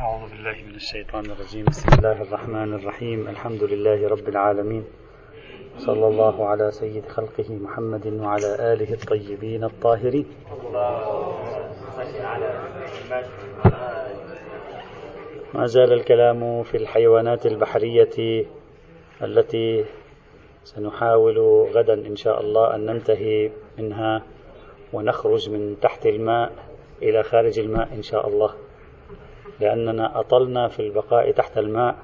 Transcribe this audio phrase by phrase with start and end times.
[0.00, 1.64] أعوذ بالله من الشيطان الرجيم.
[1.64, 3.28] بسم الله الرحمن الرحيم.
[3.28, 4.84] الحمد لله رب العالمين.
[5.78, 10.26] صلى الله على سيد خلقه محمد وعلى آله الطيبين الطاهرين.
[15.54, 18.44] ما زال الكلام في الحيوانات البحرية
[19.22, 19.84] التي
[20.64, 21.38] سنحاول
[21.76, 24.22] غدا إن شاء الله أن ننتهي منها
[24.92, 26.52] ونخرج من تحت الماء
[27.02, 28.69] إلى خارج الماء إن شاء الله.
[29.60, 31.96] لأننا أطلنا في البقاء تحت الماء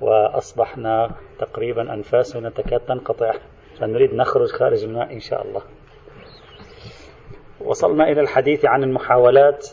[0.00, 3.32] وأصبحنا تقريبا أنفاسنا تكاد تنقطع.
[3.80, 5.62] فنريد نخرج خارج الماء إن شاء الله.
[7.60, 9.66] وصلنا إلى الحديث عن المحاولات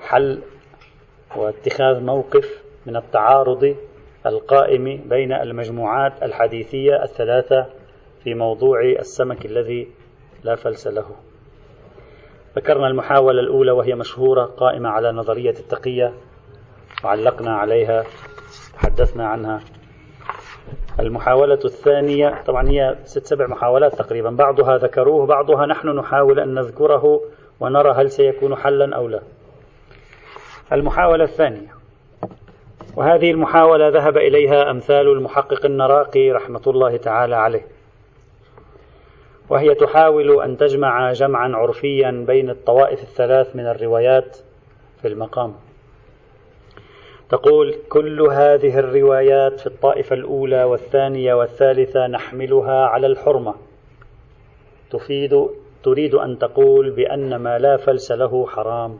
[0.00, 0.42] حل
[1.36, 3.76] واتخاذ موقف من التعارض
[4.26, 7.66] القائم بين المجموعات الحديثية الثلاثة
[8.24, 9.88] في موضوع السمك الذي
[10.44, 11.27] لا فلس له.
[12.56, 16.12] ذكرنا المحاولة الأولى وهي مشهورة قائمة على نظرية التقية
[17.04, 18.04] وعلقنا عليها
[18.74, 19.60] تحدثنا عنها.
[21.00, 27.20] المحاولة الثانية طبعا هي ست سبع محاولات تقريبا بعضها ذكروه بعضها نحن نحاول أن نذكره
[27.60, 29.20] ونرى هل سيكون حلا أو لا.
[30.72, 31.68] المحاولة الثانية
[32.96, 37.77] وهذه المحاولة ذهب إليها أمثال المحقق النراقي رحمة الله تعالى عليه.
[39.50, 44.36] وهي تحاول أن تجمع جمعا عرفيا بين الطوائف الثلاث من الروايات
[45.02, 45.54] في المقام.
[47.28, 53.54] تقول كل هذه الروايات في الطائفة الأولى والثانية والثالثة نحملها على الحرمة.
[54.90, 55.46] تفيد
[55.84, 58.98] تريد أن تقول بأن ما لا فلس له حرام.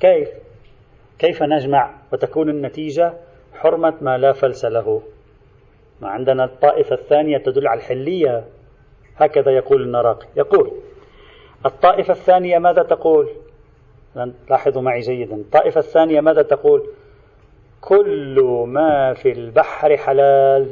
[0.00, 0.28] كيف؟
[1.18, 3.12] كيف نجمع وتكون النتيجة
[3.54, 5.02] حرمة ما لا فلس له؟
[6.00, 8.44] ما عندنا الطائفة الثانية تدل على الحلية.
[9.16, 10.26] هكذا يقول النراقي.
[10.36, 10.70] يقول
[11.66, 13.28] الطائفة الثانية ماذا تقول؟
[14.50, 15.34] لاحظوا معي جيدا.
[15.36, 16.82] الطائفة الثانية ماذا تقول؟
[17.80, 20.70] كل ما في البحر حلال.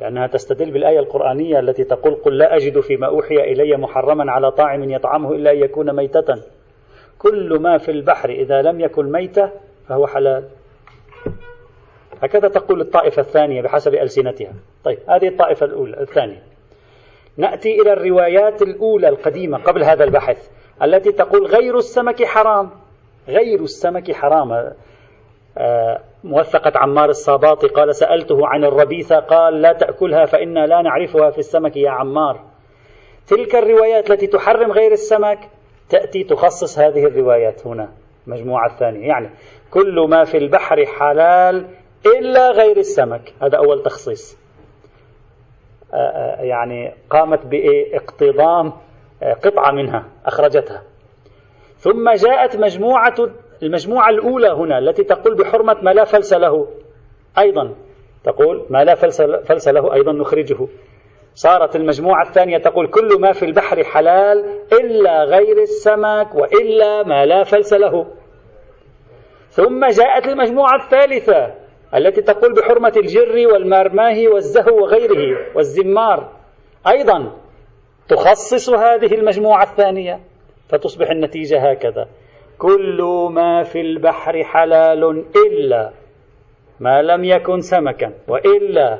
[0.00, 4.90] لأنها تستدل بالآية القرآنية التي تقول قل لا أجد فيما أوحي إلي محرما على طاعم
[4.90, 6.42] يطعمه إلا أن يكون ميتة.
[7.18, 9.50] كل ما في البحر إذا لم يكن ميتة
[9.88, 10.44] فهو حلال.
[12.22, 14.52] هكذا تقول الطائفة الثانية بحسب ألسنتها.
[14.84, 16.42] طيب هذه الطائفة الأولى الثانية.
[17.36, 20.48] نأتي إلى الروايات الأولى القديمة قبل هذا البحث
[20.82, 22.70] التي تقول غير السمك حرام.
[23.28, 24.72] غير السمك حرام.
[25.58, 31.38] آه، موثقة عمار الصاباطي قال سألته عن الربيثة قال لا تأكلها فإنا لا نعرفها في
[31.38, 32.40] السمك يا عمار.
[33.26, 35.38] تلك الروايات التي تحرم غير السمك
[35.88, 37.88] تأتي تخصص هذه الروايات هنا
[38.26, 39.08] المجموعة الثانية.
[39.08, 39.30] يعني
[39.70, 41.66] كل ما في البحر حلال
[42.06, 43.34] إلا غير السمك.
[43.42, 44.38] هذا أول تخصيص.
[45.94, 48.72] آه، آه، يعني قامت بإقتضام
[49.44, 50.82] قطعة منها أخرجتها.
[51.78, 53.14] ثم جاءت مجموعة
[53.62, 56.68] المجموعة الأولى هنا التي تقول بحرمة ما لا فلس له
[57.38, 57.74] أيضا.
[58.24, 58.94] تقول ما لا
[59.44, 60.68] فلس له أيضا نخرجه.
[61.34, 67.44] صارت المجموعة الثانية تقول كل ما في البحر حلال إلا غير السمك وإلا ما لا
[67.44, 68.06] فلس له.
[69.50, 71.54] ثم جاءت المجموعة الثالثة
[71.94, 76.32] التي تقول بحرمة الجر والمرماه والزهو وغيره والزمار.
[76.86, 77.32] أيضا
[78.08, 80.20] تخصص هذه المجموعة الثانية
[80.68, 82.08] فتصبح النتيجة هكذا.
[82.58, 85.90] كل ما في البحر حلال إلا
[86.80, 88.98] ما لم يكن سمكا وإلا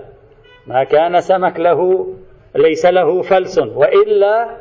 [0.66, 2.06] ما كان سمك له
[2.54, 4.56] ليس له فلس وإلا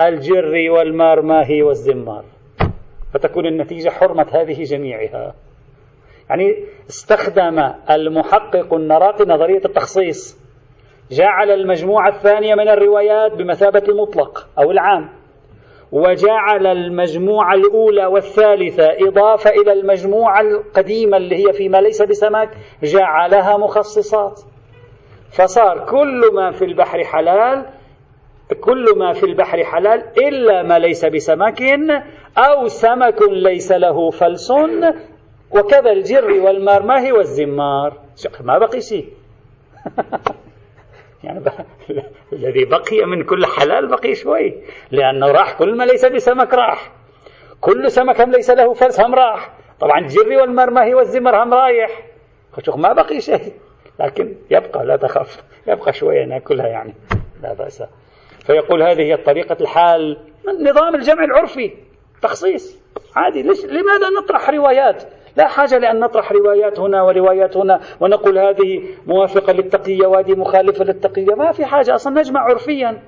[0.00, 2.24] الجر والمارماه والزمار.
[3.14, 5.34] فتكون النتيجة حرمة هذه جميعها.
[6.30, 10.38] يعني استخدم المحقق النراقي نظرية التخصيص.
[11.10, 15.08] جعل المجموعة الثانية من الروايات بمثابة المطلق أو العام.
[15.92, 22.50] وجعل المجموعة الأولى والثالثة إضافة إلى المجموعة القديمة اللي هي فيما ليس بسمك
[22.82, 24.40] جعلها مخصصات.
[25.32, 27.66] فصار كل ما في البحر حلال
[28.60, 31.62] كل ما في البحر حلال إلا ما ليس بسمك
[32.38, 34.52] أو سمك ليس له فلس
[35.50, 37.98] وكذا الجر والمرماه والزمار.
[38.40, 39.08] ما بقي شيء.
[41.24, 41.44] يعني
[42.32, 44.54] الذي بقي من كل حلال بقي شوي
[44.90, 46.92] لأنه راح كل ما ليس بسمك راح.
[47.60, 49.50] كل سمك هم ليس له فلس هم راح.
[49.80, 52.02] طبعا الجري والمرمى والزمر هم رايح.
[52.62, 53.52] شوف ما بقي شيء.
[54.00, 56.94] لكن يبقى لا تخف يبقى شوية ناكلها يعني.
[57.42, 57.82] لا بأس.
[58.46, 60.18] فيقول هذه هي طريقة الحال.
[60.60, 61.76] نظام الجمع العرفي.
[62.22, 62.82] تخصيص.
[63.16, 63.42] عادي.
[63.42, 65.02] ليش؟ لماذا نطرح روايات؟
[65.36, 71.34] لا حاجة لأن نطرح روايات هنا وروايات هنا ونقول هذه موافقة للتقية وهذه مخالفة للتقية.
[71.34, 73.02] ما في حاجة أصلا نجمع عرفيا.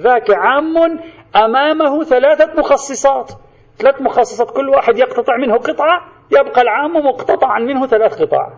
[0.00, 1.00] ذاك عام
[1.36, 3.32] أمامه ثلاثة مخصصات.
[3.78, 6.00] ثلاث مخصصات كل واحد يقتطع منه قطعة
[6.30, 8.52] يبقى العام مقتطعا منه ثلاث قطع.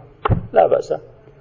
[0.53, 0.95] لا بأس.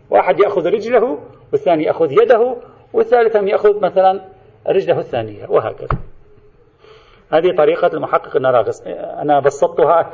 [0.10, 1.20] واحد يأخذ رجله
[1.52, 2.56] والثاني يأخذ يده
[2.94, 4.22] والثالث يأخذ مثلا
[4.68, 5.88] رجله الثانية وهكذا.
[7.32, 8.36] هذه طريقة المحقق.
[8.36, 8.88] النراغس
[9.22, 10.14] أنا بسطتها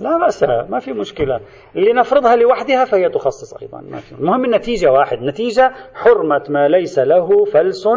[0.00, 1.40] لا بأس ما في مشكلة.
[1.76, 4.12] اللي نفرضها لوحدها فهي تخصص أيضا ما في.
[4.12, 5.22] المهم النتيجة واحد.
[5.22, 7.88] نتيجة حرمة ما ليس له فلس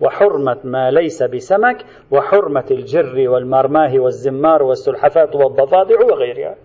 [0.00, 6.56] وحرمة ما ليس بسمك وحرمة الجر والمرماه والزمار والسلحفات والضفادع وغيرها.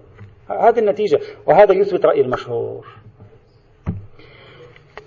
[0.50, 2.88] هذه النتيجة وهذا يثبت رأي المشهور.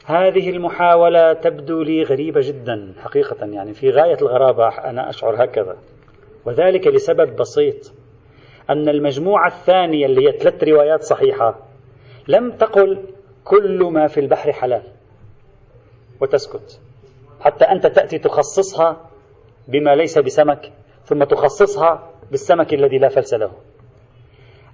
[0.06, 3.75] هذه المحاولة تبدو لي غريبة جدا حقيقة يعني.
[3.75, 5.77] في غاية الغرابة أنا أشعر هكذا.
[6.47, 7.93] وذلك لسبب بسيط.
[8.71, 11.59] أن المجموعة الثانية اللي هي ثلاث روايات صحيحة
[12.29, 13.03] لم تقل
[13.45, 14.83] كل ما في البحر حلال.
[16.21, 16.81] وتسكت.
[17.41, 19.11] حتى أنت تأتي تخصصها
[19.69, 20.73] بما ليس بسمك
[21.05, 23.53] ثم تخصصها بالسمك الذي لا فلس له.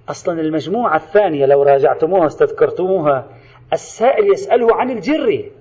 [0.09, 3.27] أصلا المجموعة الثانية لو راجعتموها واستذكرتموها
[3.73, 5.51] السائل يسأله عن الجر.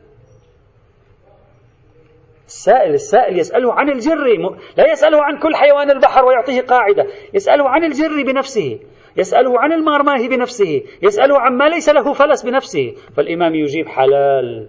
[2.46, 7.06] السائل السائل يسأله عن الجر لا يسأله عن كل حيوان البحر ويعطيه قاعدة.
[7.34, 8.78] يسأله عن الجر بنفسه.
[9.16, 10.82] يسأله عن المارماه بنفسه.
[11.02, 12.94] يسأله عما ليس له فلس بنفسه.
[13.16, 14.68] فالإمام يجيب حلال.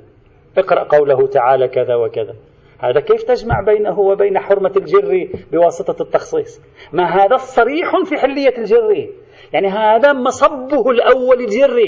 [0.57, 2.35] اقرأ قوله تعالى كذا وكذا.
[2.79, 6.61] هذا كيف تجمع بينه وبين حرمة الجر بواسطة التخصيص؟
[6.93, 9.09] ما هذا صريح في حلية الجر؟
[9.53, 11.79] يعني هذا مصبه الأول الجر.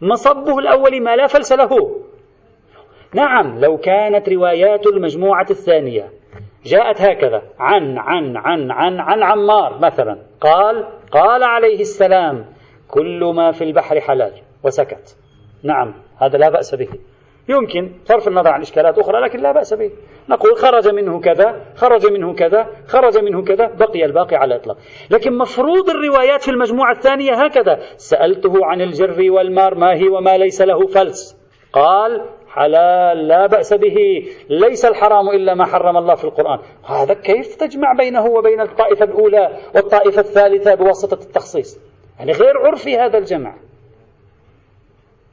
[0.00, 2.00] مصبه الأول ما لا فلس له.
[3.14, 6.10] نعم لو كانت روايات المجموعة الثانية
[6.64, 12.44] جاءت هكذا عن عن عن عن عن عمار مثلا قال قال عليه السلام
[12.88, 14.32] كل ما في البحر حلال
[14.64, 15.16] وسكت.
[15.62, 16.88] نعم هذا لا بأس به.
[17.48, 19.90] يمكن صرف النظر عن إشكالات أخرى لكن لا بأس به.
[20.28, 24.76] نقول خرج منه كذا خرج منه كذا خرج منه كذا بقي الباقي على إطلاق.
[25.10, 27.78] لكن مفروض الروايات في المجموعة الثانية هكذا.
[27.96, 31.40] سألته عن الجر والمار ما هي وما ليس له فلس.
[31.72, 32.20] قال
[32.50, 36.58] حلال لا بأس به ليس الحرام إلا ما حرم الله في القرآن.
[36.84, 41.78] هذا كيف تجمع بينه وبين الطائفة الأولى والطائفة الثالثة بواسطة التخصيص؟
[42.18, 43.54] يعني غير عرفي هذا الجمع.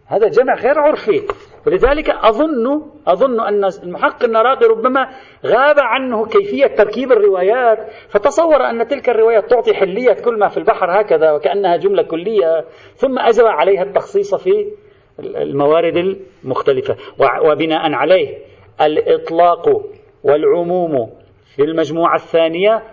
[0.08, 1.22] هذا جمع غير عرفي.
[1.68, 5.10] ولذلك أظن أظن أن المحقق النراقي ربما
[5.46, 7.78] غاب عنه كيفية تركيب الروايات
[8.10, 12.66] فتصور أن تلك الروايات تعطي حلية كل ما في البحر هكذا وكأنها جملة كلية
[12.96, 14.72] ثم أجرى عليها التخصيص في
[15.19, 16.96] الموارد المختلفة.
[17.19, 18.38] وبناء عليه
[18.81, 19.81] الإطلاق
[20.24, 21.10] والعموم
[21.56, 22.84] في المجموعة الثانية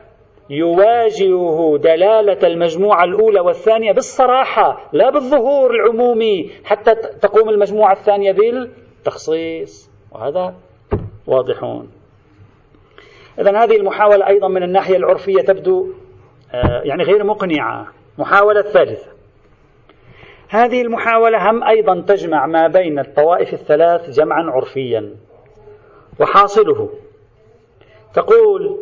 [0.51, 9.91] يواجهه دلالة المجموعة الأولى والثانية بالصراحة لا بالظهور العمومي حتى تقوم المجموعة الثانية بالتخصيص.
[10.13, 10.55] وهذا
[11.27, 11.91] واضحون
[13.39, 15.93] إذا هذه المحاولة أيضا من الناحية العرفية تبدو
[16.53, 17.87] آه، يعني غير مقنعة.
[18.19, 19.14] محاولة ثالثة.
[20.55, 25.15] هذه المحاولة هم أيضا تجمع ما بين الطوائف الثلاث جمعا عرفيا
[26.21, 26.89] وحاصله.
[28.15, 28.81] تقول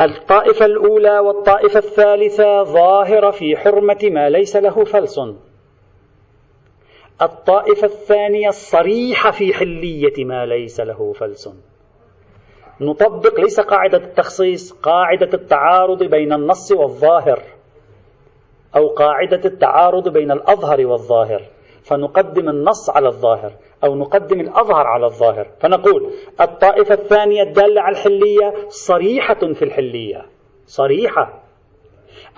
[0.00, 5.20] الطائفة الأولى والطائفة الثالثة ظاهرة في حرمة ما ليس له فلس.
[7.22, 11.48] الطائفة الثانية الصريحة في حلية ما ليس له فلس.
[12.80, 17.42] نطبق ليس قاعدة التخصيص قاعدة التعارض بين النص والظاهر.
[18.76, 21.42] أو قاعدة التعارض بين الأظهر والظاهر.
[21.82, 23.52] فنقدم النص على الظاهر
[23.84, 25.46] أو نقدم الأظهر على الظاهر.
[25.60, 30.26] فنقول الطائفة الثانية الدالة على الحلية صريحة في الحلية.
[30.66, 31.42] صريحة.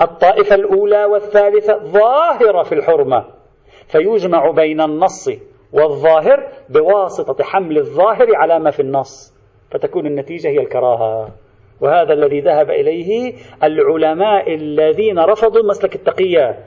[0.00, 3.24] الطائفة الأولى والثالثة ظاهرة في الحرمة.
[3.88, 5.30] فيجمع بين النص
[5.72, 9.34] والظاهر بواسطة حمل الظاهر على ما في النص.
[9.70, 11.28] فتكون النتيجة هي الكراهة.
[11.80, 16.64] وهذا الذي ذهب إليه العلماء الذين رفضوا مسلك التقية.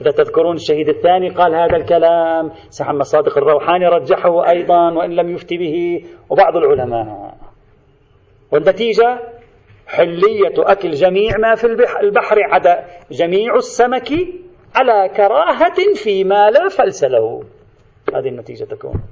[0.00, 5.56] إذا تذكرون الشهيد الثاني قال هذا الكلام محمد صادق الروحاني رجحه أيضا وإن لم يفتي
[5.56, 7.34] به وبعض العلماء.
[8.52, 9.18] والنتيجة؟
[9.86, 11.66] حلية أكل جميع ما في
[12.02, 14.08] البحر عدا جميع السمك
[14.74, 17.42] على كراهة فيما لا فلس له.
[18.14, 19.02] هذه النتيجة تكون.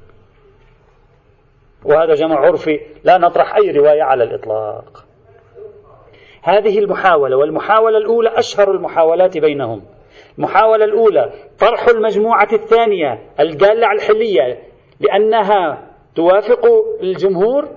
[1.84, 5.03] وهذا جمع عرفي لا نطرح أي رواية على الإطلاق.
[6.44, 9.82] هذه المحاولة والمحاولة الأولى أشهر المحاولات بينهم.
[10.38, 14.58] المحاولة الأولى طرح المجموعة الثانية الدالة على الحلية
[15.00, 16.66] لأنها توافق
[17.02, 17.68] الجمهور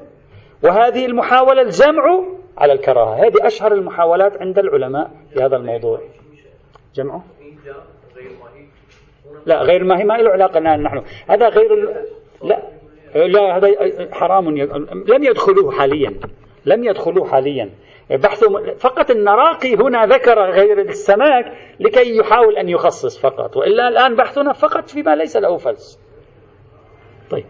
[0.64, 2.24] وهذه المحاولة الجمع
[2.58, 3.16] على الكراهة.
[3.16, 6.00] هذه أشهر المحاولات عند العلماء في هذا الموضوع.
[6.96, 7.24] جمعه
[9.46, 11.04] لا غير ما هي ما له علاقة نحن.
[11.30, 11.76] هذا غير
[12.44, 12.64] لا
[13.16, 13.70] لا هذا
[14.12, 14.58] حرام
[15.08, 16.14] لم يدخلوه حاليا.
[16.66, 17.70] لم يدخلوه حاليا.
[18.10, 18.44] بحث
[18.80, 24.90] فقط النراقي هنا ذكر غير السماك لكي يحاول أن يخصص فقط وإلا الآن بحثنا فقط
[24.90, 26.00] فيما ليس له فلس.
[27.32, 27.46] طيب.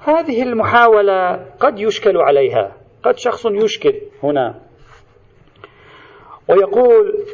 [0.00, 4.60] هذه المحاولة قد يشكل عليها قد شخص يشكل هنا.
[6.48, 7.24] ويقول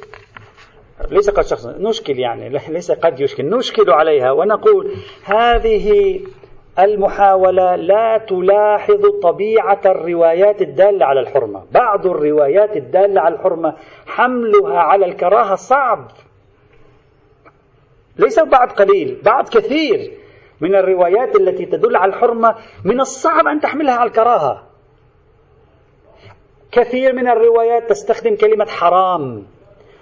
[1.11, 6.21] ليس قد شخص نشكل يعني ليس قد يشكل نشكل عليها ونقول هذه
[6.79, 11.63] المحاولة لا تلاحظ طبيعة الروايات الدالة على الحرمة.
[11.73, 13.75] بعض الروايات الدالة على الحرمة
[14.07, 16.11] حملها على الكراهة صعب.
[18.19, 20.11] ليس بعض قليل بعض كثير
[20.61, 22.55] من الروايات التي تدل على الحرمة
[22.85, 24.63] من الصعب أن تحملها على الكراهة.
[26.73, 29.47] كثير من الروايات تستخدم كلمة حرام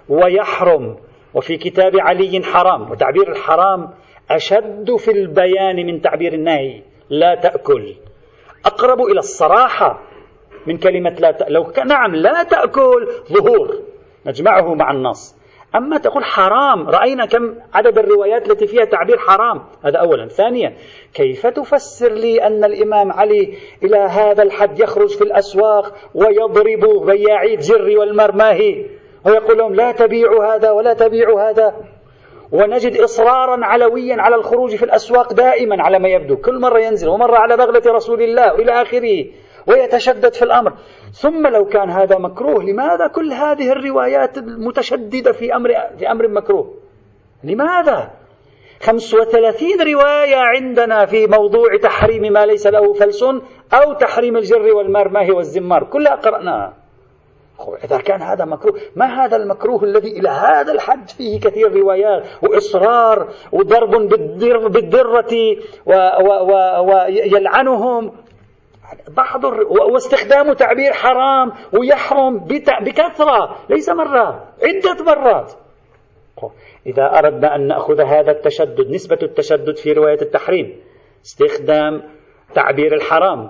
[0.09, 0.97] ويحرم
[1.33, 3.89] وفي كتاب علي حرام وتعبير الحرام
[4.31, 7.95] أشد في البيان من تعبير النهي لا تأكل.
[8.65, 10.01] أقرب إلى الصراحة
[10.67, 13.79] من كلمة لا تأكل لو نعم لا تأكل ظهور.
[14.25, 15.35] نجمعه مع النص.
[15.75, 19.63] أما تقول حرام رأينا كم عدد الروايات التي فيها تعبير حرام.
[19.85, 20.27] هذا أولا.
[20.27, 20.73] ثانيا
[21.13, 27.99] كيف تفسر لي أن الإمام علي إلى هذا الحد يخرج في الأسواق ويضرب بياعي الجر
[27.99, 28.85] والمرماهي؟
[29.25, 31.75] ويقول لهم لا تبيعوا هذا ولا تبيعوا هذا.
[32.53, 36.35] ونجد إصرارا علويا على الخروج في الأسواق دائما على ما يبدو.
[36.35, 39.25] كل مرة ينزل ومرة على بغلة رسول الله وإلى آخره
[39.67, 40.73] ويتشدد في الأمر.
[41.11, 45.69] ثم لو كان هذا مكروه لماذا كل هذه الروايات المتشددة في أمر,
[45.99, 46.73] في أمر مكروه؟
[47.43, 48.11] لماذا؟
[48.81, 53.23] 35 رواية عندنا في موضوع تحريم ما ليس له فلس
[53.73, 55.83] أو تحريم الجر والمرماه والزمار.
[55.83, 56.82] كلها قرأناها.
[57.83, 63.27] إذا كان هذا مكروه ما هذا المكروه الذي إلى هذا الحد فيه كثير روايات وإصرار
[63.51, 65.57] وضرب بالدر بالدرة
[66.89, 68.11] ويلعنهم؟
[69.07, 69.43] بعض
[69.91, 72.37] واستخدام تعبير حرام ويحرم
[72.81, 75.53] بكثرة ليس مرة عدة مرات.
[76.85, 80.79] إذا أردنا أن نأخذ هذا التشدد نسبة التشدد في رواية التحريم
[81.25, 82.03] استخدام
[82.55, 83.49] تعبير الحرام.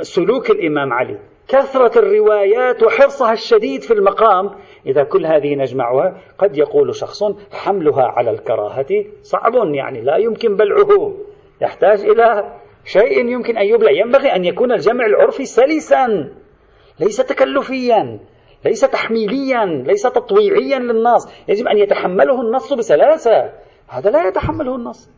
[0.00, 1.18] سلوك الإمام علي.
[1.48, 4.50] كثرة الروايات وحرصها الشديد في المقام.
[4.86, 7.22] إذا كل هذه نجمعها قد يقول شخص
[7.52, 11.16] حملها على الكراهة صعب يعني لا يمكن بلعه.
[11.60, 13.90] يحتاج إلى شيء يمكن أن يبلع.
[13.90, 16.30] ينبغي أن يكون الجمع العرفي سلسا
[17.00, 18.18] ليس تكلفيا
[18.64, 21.48] ليس تحميليا ليس تطويعيا للنص.
[21.48, 23.52] يجب أن يتحمله النص بسلاسة.
[23.88, 25.10] هذا لا يتحمله النص.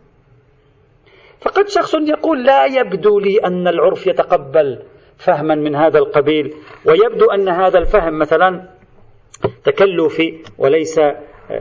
[1.40, 4.82] فقد شخص يقول لا يبدو لي أن العرف يتقبل.
[5.18, 6.54] فهما من هذا القبيل.
[6.84, 8.68] ويبدو أن هذا الفهم مثلا
[9.64, 11.00] تكلفي وليس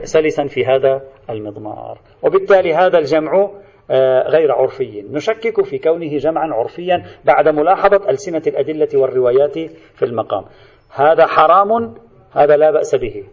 [0.02, 1.98] سلسا في هذا المضمار.
[2.22, 3.50] وبالتالي هذا الجمع
[3.90, 5.04] آه، غير عرفي.
[5.10, 9.58] نشكك في كونه جمعا عرفيا بعد ملاحظة ألسنة الأدلة والروايات
[9.94, 10.44] في المقام.
[10.90, 11.94] هذا حرام
[12.32, 13.24] هذا لا بأس به.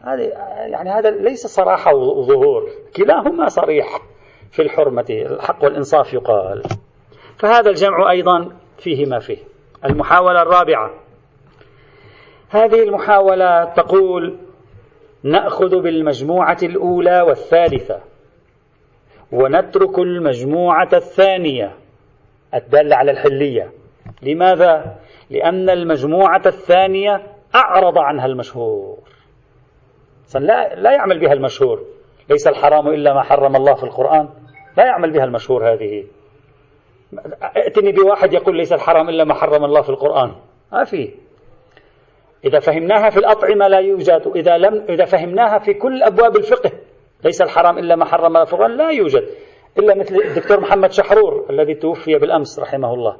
[0.00, 0.22] هذا
[0.66, 4.00] يعني هذا ليس صراحة وظهور كلاهما صريح
[4.50, 6.62] في الحرمة الحق والإنصاف يقال.
[7.38, 9.55] فهذا الجمع أيضا فيه ما فيه.
[9.86, 10.90] المحاولة الرابعة.
[12.50, 14.36] هذه المحاولة تقول
[15.22, 18.00] نأخذ بالمجموعة الأولى والثالثة
[19.32, 21.74] ونترك المجموعة الثانية.
[22.54, 23.70] الدالة على الحلية.
[24.22, 24.96] لماذا؟
[25.30, 27.22] لأن المجموعة الثانية
[27.54, 28.98] أعرض عنها المشهور.
[30.34, 31.84] لا, لا يعمل بها المشهور.
[32.30, 34.28] ليس الحرام إلا ما حرم الله في القرآن.
[34.76, 36.04] لا يعمل بها المشهور هذه.
[37.56, 40.34] ائتني بواحد يقول ليس الحرام إلا ما حرم الله في القرآن.
[40.72, 41.14] ما في.
[42.44, 44.32] إذا فهمناها في الأطعمة لا يوجد.
[44.36, 46.70] إذا لم إذا فهمناها في كل أبواب الفقه
[47.24, 49.28] ليس الحرام إلا ما حرم الله في القرآن لا يوجد.
[49.78, 53.16] إلا مثل الدكتور محمد شحرور الذي توفي بالأمس رحمه الله.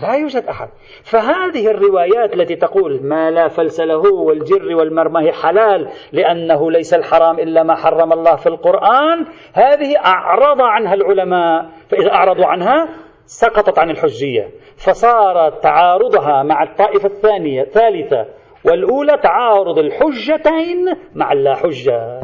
[0.00, 0.68] لا يوجد أحد.
[1.04, 7.62] فهذه الروايات التي تقول ما لا فلس له والجر والمرمى حلال لأنه ليس الحرام إلا
[7.62, 12.88] ما حرم الله في القرآن هذه أعرض عنها العلماء فإذا أعرضوا عنها
[13.26, 14.50] سقطت عن الحجية.
[14.76, 18.26] فصار تعارضها مع الطائفة الثانية الثالثة
[18.64, 22.20] والأولى تعارض الحجتين مع اللا حجة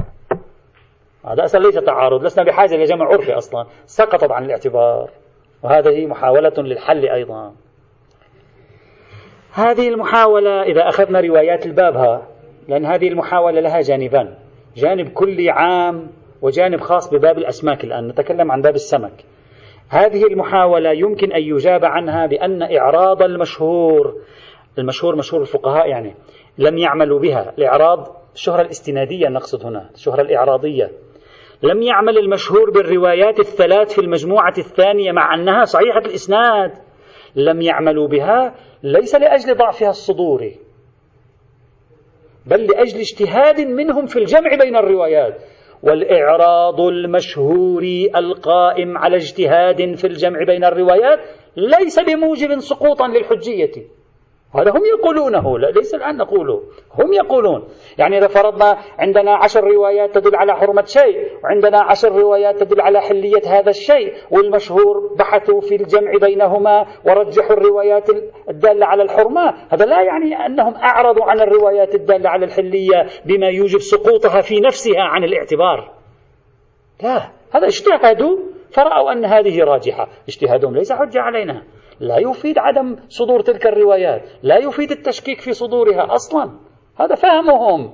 [1.25, 3.67] هذا أصلا ليس تعارض لسنا بحاجة لجمع عرفي أصلا.
[3.87, 5.11] سقطت عن الاعتبار.
[5.63, 7.53] وهذه محاولة للحل أيضا.
[9.53, 12.29] هذه المحاولة إذا أخذنا روايات البابها
[12.69, 14.35] لأن هذه المحاولة لها جانبان.
[14.77, 16.11] جانب كلي عام
[16.43, 19.25] وجانب خاص بباب الأسماك الآن نتكلم عن باب السمك.
[19.89, 24.15] هذه المحاولة يمكن أن يجاب عنها بأن إعراض المشهور
[24.79, 26.15] المشهور مشهور الفقهاء يعني
[26.59, 27.53] لم يعملوا بها.
[27.59, 30.91] الإعراض الشهرة الاستنادية نقصد هنا الشهرة الإعراضية.
[31.63, 36.73] لم يعمل المشهور بالروايات الثلاث في المجموعة الثانية مع أنها صحيحة الإسناد.
[37.37, 40.57] لم يعملوا بها ليس لأجل ضعفها الصدوري
[42.47, 45.43] بل لأجل اجتهاد منهم في الجمع بين الروايات.
[45.83, 47.83] والإعراض المشهور
[48.17, 51.19] القائم على اجتهاد في الجمع بين الروايات
[51.57, 53.98] ليس بموجب سقوطا للحجية.
[54.55, 56.63] هذا هم يقولونه لا ليس الآن نقوله
[56.99, 57.69] هم يقولون.
[57.99, 63.01] يعني إذا فرضنا عندنا عشر روايات تدل على حرمة شيء وعندنا عشر روايات تدل على
[63.01, 68.11] حلية هذا الشيء والمشهور بحثوا في الجمع بينهما ورجحوا الروايات
[68.49, 73.79] الدالة على الحرمة هذا لا يعني أنهم أعرضوا عن الروايات الدالة على الحلية بما يوجب
[73.79, 75.91] سقوطها في نفسها عن الاعتبار.
[77.03, 78.39] لا هذا اجتهدوا
[78.71, 80.09] فرأوا أن هذه راجحة.
[80.29, 81.63] اجتهادهم ليس حجة علينا.
[82.01, 86.51] لا يفيد عدم صدور تلك الروايات لا يفيد التشكيك في صدورها أصلا.
[86.97, 87.93] هذا فهمهم.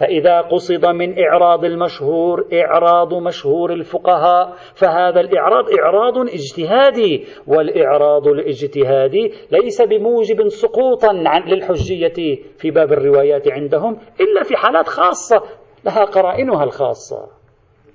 [0.00, 9.82] فإذا قصد من إعراض المشهور إعراض مشهور الفقهاء فهذا الإعراض إعراض اجتهادي والإعراض الاجتهادي ليس
[9.82, 15.42] بموجب سقوطا عن للحجية في باب الروايات عندهم إلا في حالات خاصة
[15.84, 17.28] لها قرائنها الخاصة.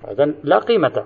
[0.07, 1.05] هذا لا قيمة.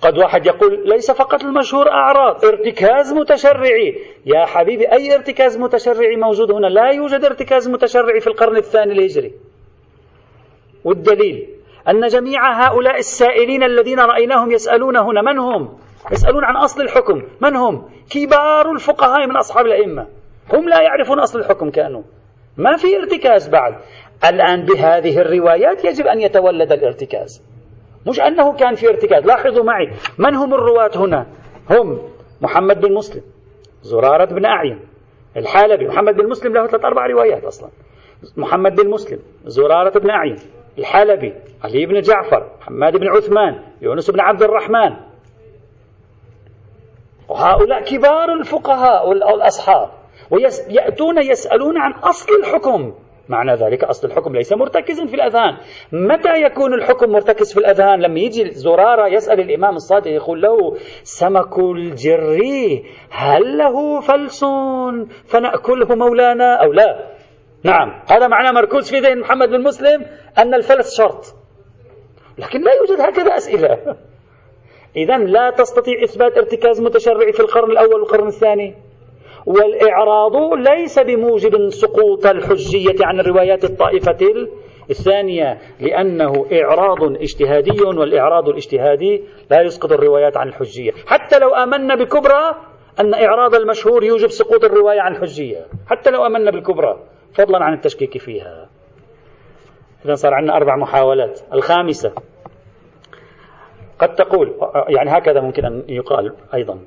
[0.00, 3.98] قد واحد يقول ليس فقط المشهور أعراض ارتكاز متشرعي.
[4.26, 9.32] يا حبيبي أي ارتكاز متشرعي موجود هنا؟ لا يوجد ارتكاز متشرعي في القرن الثاني الهجري.
[10.84, 11.48] والدليل
[11.88, 15.78] أن جميع هؤلاء السائلين الذين رأيناهم يسألون هنا من هم؟
[16.12, 17.22] يسألون عن أصل الحكم.
[17.40, 20.06] من هم؟ كبار الفقهاء من أصحاب الأئمة.
[20.52, 22.02] هم لا يعرفون أصل الحكم كانوا
[22.56, 23.74] ما في ارتكاز بعد.
[24.24, 27.42] الآن بهذه الروايات يجب أن يتولد الارتكاز.
[28.06, 29.26] مش أنه كان في ارتكاز.
[29.26, 31.26] لاحظوا معي من هم الرواة هنا؟
[31.70, 31.98] هم
[32.40, 33.22] محمد بن مسلم
[33.82, 34.80] زرارة بن أعين
[35.36, 35.88] الحالبي.
[35.88, 37.70] محمد بن مسلم له ثلاث أربع روايات أصلا.
[38.36, 40.36] محمد بن مسلم زرارة بن أعين
[40.78, 44.96] الحلبي علي بن جعفر حماد بن عثمان يونس بن عبد الرحمن.
[47.28, 49.88] وهؤلاء كبار الفقهاء والأصحاب
[50.30, 52.94] ويأتون يسألون عن أصل الحكم.
[53.28, 55.56] معنى ذلك أصل الحكم ليس مرتكزا في الأذهان.
[55.92, 61.58] متى يكون الحكم مرتكز في الأذهان؟ لما يجي زرارة يسأل الإمام الصادق يقول له سمك
[61.58, 64.44] الجري هل له فلس
[65.26, 67.14] فنأكله مولانا أو لا؟
[67.64, 68.02] نعم.
[68.10, 70.06] هذا معنى مركوز في ذهن محمد بن مسلم
[70.38, 71.24] أن الفلس شرط.
[72.38, 73.96] لكن لا يوجد هكذا أسئلة.
[74.96, 78.74] إذا لا تستطيع إثبات ارتكاز متشرعي في القرن الأول والقرن الثاني.
[79.46, 84.18] والإعراض ليس بموجب سقوط الحجية عن الروايات الطائفة
[84.90, 90.92] الثانية لأنه إعراض اجتهادي والإعراض الاجتهادي لا يسقط الروايات عن الحجية.
[91.06, 92.54] حتى لو آمنا بكبرى
[93.00, 95.66] أن إعراض المشهور يوجب سقوط الرواية عن الحجية.
[95.86, 96.98] حتى لو آمنا بالكبرى
[97.34, 98.68] فضلا عن التشكيك فيها.
[100.04, 101.40] إذا صار عندنا أربع محاولات.
[101.52, 102.12] الخامسة
[103.98, 104.54] قد تقول
[104.88, 106.78] يعني هكذا ممكن أن يقال أيضا.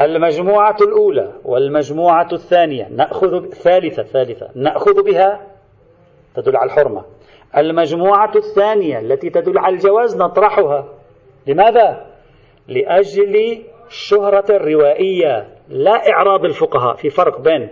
[0.00, 5.46] المجموعة الأولى والمجموعة الثانية نأخذ الثالثة الثالثة نأخذ بها
[6.36, 7.04] تدل على الحرمة.
[7.56, 10.88] المجموعة الثانية التي تدل على الجواز نطرحها.
[11.46, 12.06] لماذا؟
[12.68, 16.96] لأجل الشهرة الروائية لا إعراض الفقهاء.
[16.96, 17.68] في فرق بين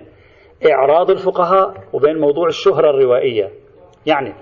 [0.71, 3.51] إعراض الفقهاء وبين موضوع الشهرة الروائية.
[4.07, 4.35] يعني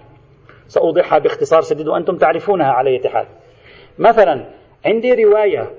[0.67, 3.27] سأوضحها باختصار شديد وأنتم تعرفونها على حال.
[3.99, 4.47] مثلا
[4.87, 5.71] عندي رواية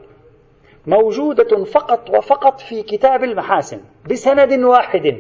[0.88, 3.80] موجودة فقط وفقط في كتاب المحاسن
[4.12, 5.18] بسند واحد.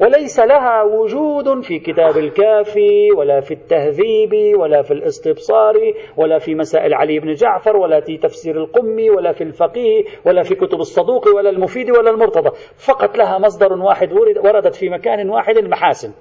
[0.00, 5.74] وليس لها وجود في كتاب الكافي ولا في التهذيب ولا في الاستبصار
[6.16, 10.54] ولا في مسائل علي بن جعفر ولا في تفسير القمي ولا في الفقيه ولا في
[10.54, 12.50] كتب الصدوق ولا المفيد ولا المرتضى.
[12.86, 14.12] فقط لها مصدر واحد
[14.44, 16.12] وردت في مكان واحد المحاسن.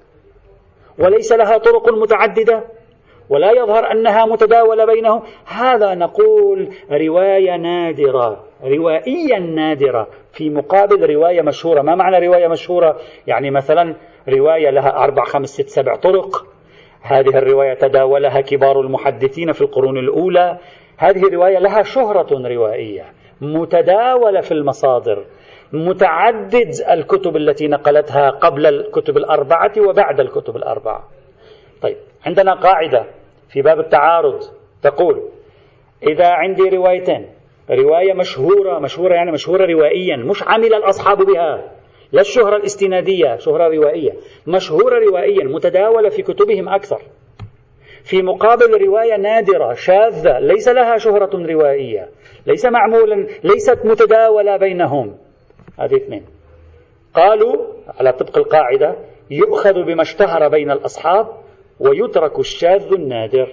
[0.99, 2.63] وليس لها طرق متعددة.
[3.29, 5.21] ولا يظهر أنها متداولة بينهم.
[5.45, 10.07] هذا نقول رواية نادرة روائيا نادرة.
[10.33, 11.81] في مقابل رواية مشهورة.
[11.81, 13.95] ما معنى رواية مشهورة؟ يعني مثلا
[14.29, 16.45] رواية لها أربع خمس ست سبع طرق.
[17.01, 20.57] هذه الرواية تداولها كبار المحدثين في القرون الأولى.
[20.97, 23.05] هذه الرواية لها شهرة روائية
[23.41, 25.25] متداولة في المصادر.
[25.73, 31.03] متعدد الكتب التي نقلتها قبل الكتب الأربعة وبعد الكتب الأربعة.
[31.81, 33.05] طيب عندنا قاعدة
[33.49, 34.39] في باب التعارض
[34.83, 35.21] تقول
[36.03, 37.29] إذا عندي روايتين
[37.69, 41.71] رواية مشهورة مشهورة يعني مشهورة روائيا مش عمل الأصحاب بها
[42.11, 44.11] لا الشهرة الاستنادية شهرة روائية
[44.47, 47.01] مشهورة روائيا متداولة في كتبهم أكثر.
[48.03, 52.09] في مقابل رواية نادرة شاذة ليس لها شهرة روائية
[52.47, 55.17] ليس معمولا ليست متداولة بينهم.
[55.79, 56.25] هذه اثنين.
[57.13, 57.65] قالوا
[57.99, 58.95] على طبق القاعدة
[59.31, 61.27] يؤخذ بما اشتهر بين الأصحاب
[61.79, 63.47] ويترك الشاذ النادر.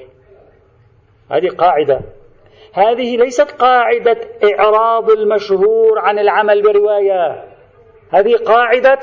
[1.31, 2.01] هذه قاعدة.
[2.73, 7.45] هذه ليست قاعدة إعراض المشهور عن العمل برواية.
[8.11, 8.99] هذه قاعدة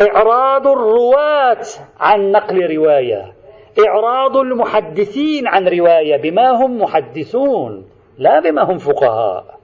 [0.00, 1.64] إعراض الرواة
[2.00, 3.32] عن نقل رواية.
[3.86, 7.86] إعراض المحدثين عن رواية بما هم محدثون
[8.18, 9.56] لا بما هم فقهاء.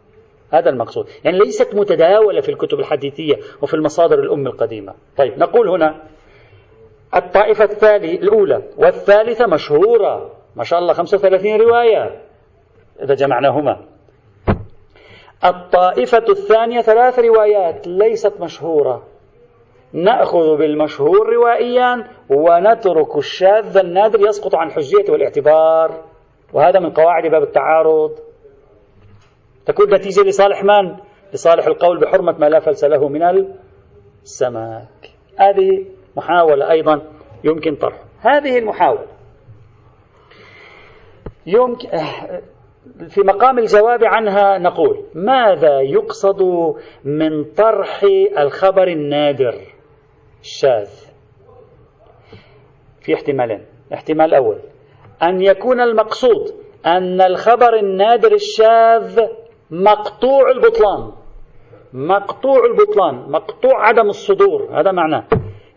[0.50, 1.06] هذا المقصود.
[1.24, 4.94] يعني ليست متداولة في الكتب الحديثية وفي المصادر الأم القديمة.
[5.16, 6.02] طيب نقول هنا
[7.14, 8.62] الطائفة الثالثة الأولى.
[8.78, 10.30] والثالثة مشهورة.
[10.56, 12.20] ما شاء الله 35 رواية.
[13.02, 13.80] إذا جمعناهما.
[15.44, 19.02] الطائفة الثانية ثلاث روايات ليست مشهورة.
[19.92, 26.04] نأخذ بالمشهور روائيا ونترك الشاذ النادر يسقط عن حجية والاعتبار.
[26.52, 28.12] وهذا من قواعد باب التعارض.
[29.66, 30.96] تكون نتيجة لصالح من؟
[31.32, 33.22] لصالح القول بحرمة ما لا فلس له من
[34.22, 35.84] السمك هذه
[36.16, 37.02] محاولة أيضا
[37.44, 39.06] يمكن طرحها هذه المحاولة.
[41.46, 41.88] يمكن
[43.08, 46.42] في مقام الجواب عنها نقول ماذا يقصد
[47.04, 48.00] من طرح
[48.38, 49.54] الخبر النادر؟
[50.40, 50.90] الشاذ.
[53.00, 53.66] في احتمالين.
[53.88, 54.58] الاحتمال الأول
[55.22, 56.54] أن يكون المقصود
[56.86, 59.20] أن الخبر النادر الشاذ
[59.70, 61.12] مقطوع البطلان.
[61.92, 64.80] مقطوع البطلان مقطوع عدم الصدور.
[64.80, 65.24] هذا معناه.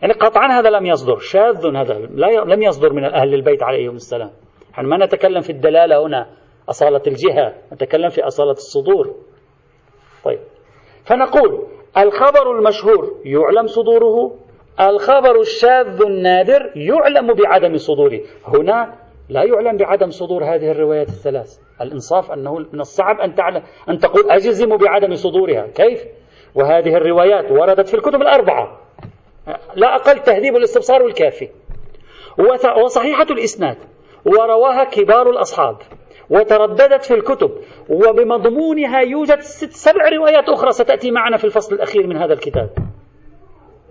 [0.02, 1.94] يعني قطعا هذا لم يصدر شاذ هذا
[2.44, 4.30] لم يصدر من أهل البيت عليهم السلام.
[4.72, 6.26] نحن ما نتكلم في الدلالة هنا
[6.68, 9.14] أصالة الجهة نتكلم في أصالة الصدور.
[10.24, 10.38] طيب.
[11.04, 11.66] فنقول
[11.98, 14.36] الخبر المشهور يعلم صدوره
[14.80, 18.20] الخبر الشاذ النادر يعلم بعدم صدوره.
[18.46, 18.94] هنا
[19.28, 21.58] لا يعلم بعدم صدور هذه الروايات الثلاث.
[21.80, 25.66] الإنصاف أنه من الصعب أن تعلم أن تقول أجزم بعدم صدورها.
[25.66, 26.04] كيف؟
[26.54, 28.85] وهذه الروايات وردت في الكتب الأربعة.
[29.74, 31.48] لا أقل تهذيب الاستبصار والكافي.
[32.84, 33.76] وصحيحة الإسناد
[34.24, 35.76] ورواها كبار الأصحاب
[36.30, 37.50] وترددت في الكتب
[37.88, 42.70] وبمضمونها يوجد ست سبع روايات أخرى ستأتي معنا في الفصل الأخير من هذا الكتاب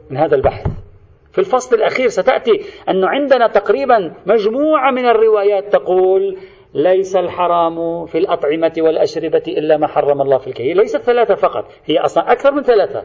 [0.09, 0.67] من هذا البحث.
[1.31, 2.51] في الفصل الأخير ستأتي
[2.89, 6.37] أن عندنا تقريبا مجموعة من الروايات تقول
[6.73, 11.99] ليس الحرام في الأطعمة والأشربة إلا ما حرم الله في الكي ليست ثلاثة فقط هي
[11.99, 13.03] أصلا أكثر من ثلاثة.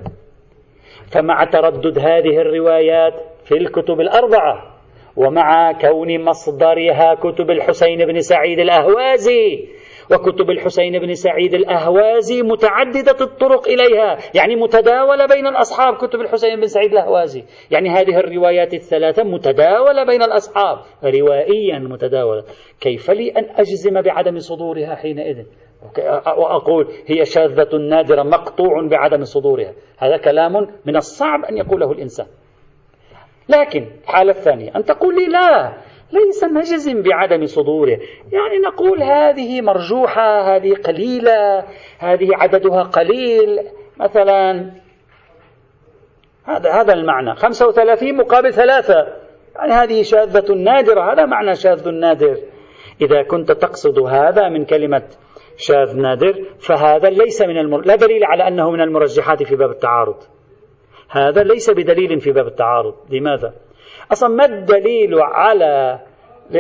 [1.11, 4.81] فمع تردد هذه الروايات في الكتب الأربعة
[5.17, 9.69] ومع كون مصدرها كتب الحسين بن سعيد الأهوازي
[10.13, 16.67] وكتب الحسين بن سعيد الأهوازي متعددة الطرق إليها يعني متداولة بين الأصحاب كتب الحسين بن
[16.67, 17.45] سعيد الأهوازي.
[17.71, 22.45] يعني هذه الروايات الثلاثة متداولة بين الأصحاب روائيا متداولة.
[22.81, 25.47] كيف لي أن أجزم بعدم صدورها حينئذ؟
[26.37, 29.73] وأقول هي شاذة نادرة مقطوع بعدم صدورها.
[29.99, 32.27] هذا كلام من الصعب أن يقوله الإنسان.
[33.49, 35.73] لكن الحالة الثانية أن تقول لي لا
[36.13, 37.99] ليس نجزم بعدم صدوره.
[38.33, 41.65] يعني نقول هذه مرجوحة هذه قليلة
[41.99, 43.61] هذه عددها قليل.
[43.97, 44.71] مثلا
[46.45, 47.35] هذا هذا المعنى.
[47.35, 49.07] 35 مقابل ثلاثة.
[49.57, 51.13] يعني هذه شاذة نادرة.
[51.13, 52.37] هذا معنى شاذ نادر.
[53.01, 55.03] إذا كنت تقصد هذا من كلمة
[55.61, 57.81] شاذ نادر فهذا ليس من المر...
[57.81, 60.17] لا دليل على أنه من المرجحات في باب التعارض
[61.09, 63.55] هذا ليس بدليل في باب التعارض لماذا؟
[64.13, 66.01] أصلا ما الدليل على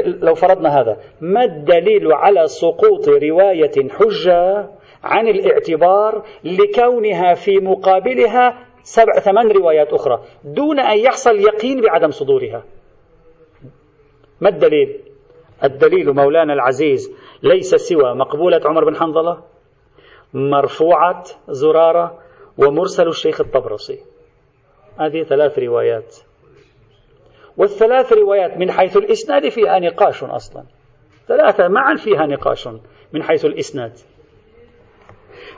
[0.05, 4.69] لو فرضنا هذا ما الدليل على سقوط رواية حجة
[5.03, 12.65] عن الاعتبار لكونها في مقابلها سبع ثمان روايات أخرى دون أن يحصل يقين بعدم صدورها
[14.41, 15.10] ما الدليل؟
[15.65, 19.43] الدليل مولانا العزيز ليس سوى مقبولة عمر بن حنظلة
[20.35, 22.19] مرفوعة زرارة
[22.59, 23.99] ومرسل الشيخ الطبرسي.
[24.99, 26.17] هذه ثلاث روايات.
[27.57, 30.65] والثلاث روايات من حيث الإسناد فيها نقاش أصلا.
[31.29, 32.69] ثلاثة معا فيها نقاش
[33.13, 33.93] من حيث الإسناد.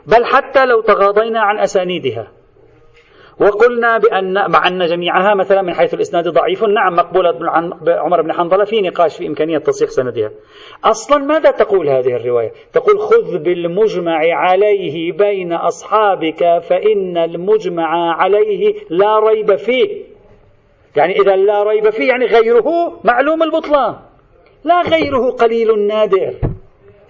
[0.07, 2.33] بل حتى لو تغاضينا عن أسانيدها
[3.41, 6.65] وقلنا بأن مع أن جميعها مثلا من حيث الإسناد ضعيف.
[6.65, 7.35] نعم مقبولة
[7.89, 10.31] عمر بن حنظلة في نقاش في إمكانية تصحيح سندها.
[10.85, 19.19] أصلا ماذا تقول هذه الرواية؟ تقول خذ بالمجمع عليه بين أصحابك فإن المجمع عليه لا
[19.19, 20.03] ريب فيه.
[20.97, 23.95] يعني إذا لا ريب فيه يعني غيره معلوم البطلان.
[24.65, 26.35] لا غيره قليل نادر.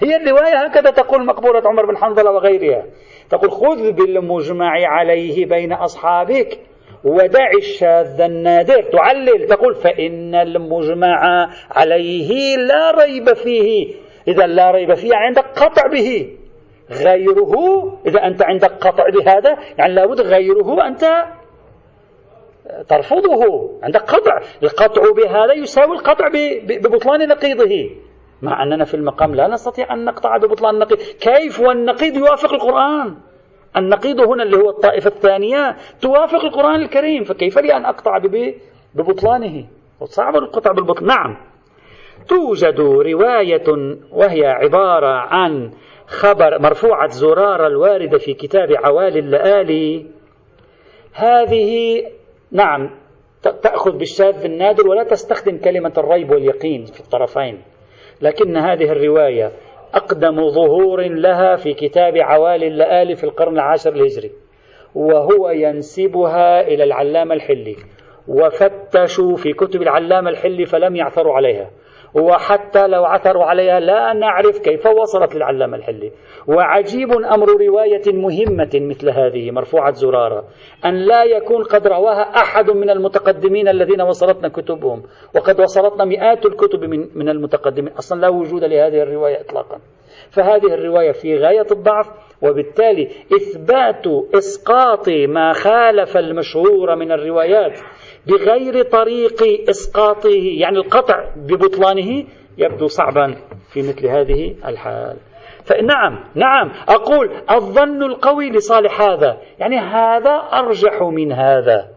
[0.01, 2.85] هي الرواية هكذا تقول مقبولة عمر بن حنظلة وغيرها.
[3.33, 6.59] تقول خذ بالمجمع عليه بين أصحابك
[7.05, 8.83] ودع الشاذ النادر.
[8.83, 9.47] تعلل.
[9.47, 13.95] تقول فإن المجمع عليه لا ريب فيه.
[14.29, 16.29] إذا لا ريب فيه يعني عندك قطع به.
[16.91, 17.53] غيره
[18.07, 21.25] إذا أنت عندك قطع بهذا يعني لابد غيره أنت
[22.89, 23.71] ترفضه.
[23.83, 24.41] عندك قطع.
[24.63, 26.29] القطع بهذا يساوي القطع
[26.65, 27.91] ببطلان نقيضه.
[28.43, 30.99] مع أننا في المقام لا نستطيع أن نقطع ببطلان النقيض.
[30.99, 33.17] كيف والنقيض يوافق القرآن؟
[33.77, 38.19] النقيض هنا اللي هو الطائفة الثانية توافق القرآن الكريم فكيف لي أن أقطع
[38.95, 39.67] ببطلانه؟
[40.05, 41.37] صعب القطع بالبطلان نعم.
[42.29, 45.71] توجد رواية وهي عبارة عن
[46.07, 50.07] خبر مرفوعة زرار الواردة في كتاب عوالي اللآلي
[51.13, 52.03] هذه
[52.51, 52.91] نعم
[53.43, 57.63] تأخذ بالشاذ النادر ولا تستخدم كلمة الريب واليقين في الطرفين.
[58.23, 59.53] لكن هذه الرواية
[59.95, 64.31] أقدم ظهور لها في كتاب عوالي اللآلي في القرن العاشر الهجري
[64.95, 67.77] وهو ينسبها إلى العلامة الحلي
[68.29, 71.71] وفتشوا في كتب العلامة الحلي فلم يعثروا عليها.
[72.15, 76.13] وحتى لو عثروا عليها لا نعرف كيف وصلت للعلامة الحلي.
[76.49, 80.45] وعجيب أمر رواية مهمة مثل هذه مرفوعة زرارة
[80.85, 85.03] أن لا يكون قد رواها أحد من المتقدمين الذين وصلتنا كتبهم
[85.37, 87.93] وقد وصلتنا مئات الكتب من, من المتقدمين.
[87.93, 89.79] أصلا لا وجود لهذه الرواية إطلاقا.
[90.31, 92.07] فهذه الرواية في غاية الضعف
[92.43, 97.79] وبالتالي إثبات إسقاط ما خالف المشهور من الروايات.
[98.27, 102.25] بغير طريق إسقاطه يعني القطع ببطلانه
[102.59, 103.37] يبدو صعبا
[103.73, 105.17] في مثل هذه الحال.
[105.65, 111.89] فنعم نعم أقول الظن القوي لصالح هذا يعني هذا أرجح من هذا.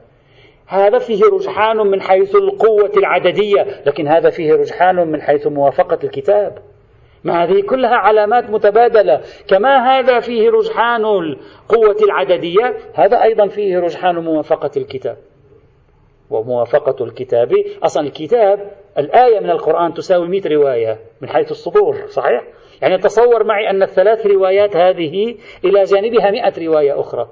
[0.68, 6.58] هذا فيه رجحان من حيث القوة العددية لكن هذا فيه رجحان من حيث موافقة الكتاب.
[7.24, 9.22] ما هذه كلها علامات متبادلة.
[9.48, 15.18] كما هذا فيه رجحان القوة العددية هذا أيضا فيه رجحان موافقة الكتاب.
[16.30, 17.54] وموافقة الكتاب.
[17.84, 22.44] أصلا الكتاب الآية من القرآن تساوي 100 رواية من حيث الصدور صحيح؟
[22.82, 25.36] يعني تصور معي أن الثلاث روايات هذه
[25.66, 27.28] إلى جانبها مئة رواية أخرى.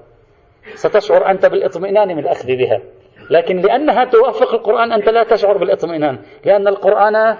[0.76, 2.82] ستشعر أنت بالاطمئنان من الأخذ بها.
[3.30, 6.20] لكن لأنها توافق القرآن أنت لا تشعر بالاطمئنان.
[6.46, 7.38] لأن القرآن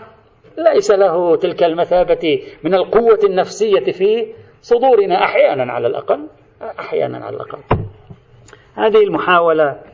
[0.58, 6.28] ليس له تلك المثابة من القوة النفسية في صدورنا أحيانا على الأقل
[6.80, 7.60] أحيانا على الأقل.
[8.76, 9.93] هذه المحاولة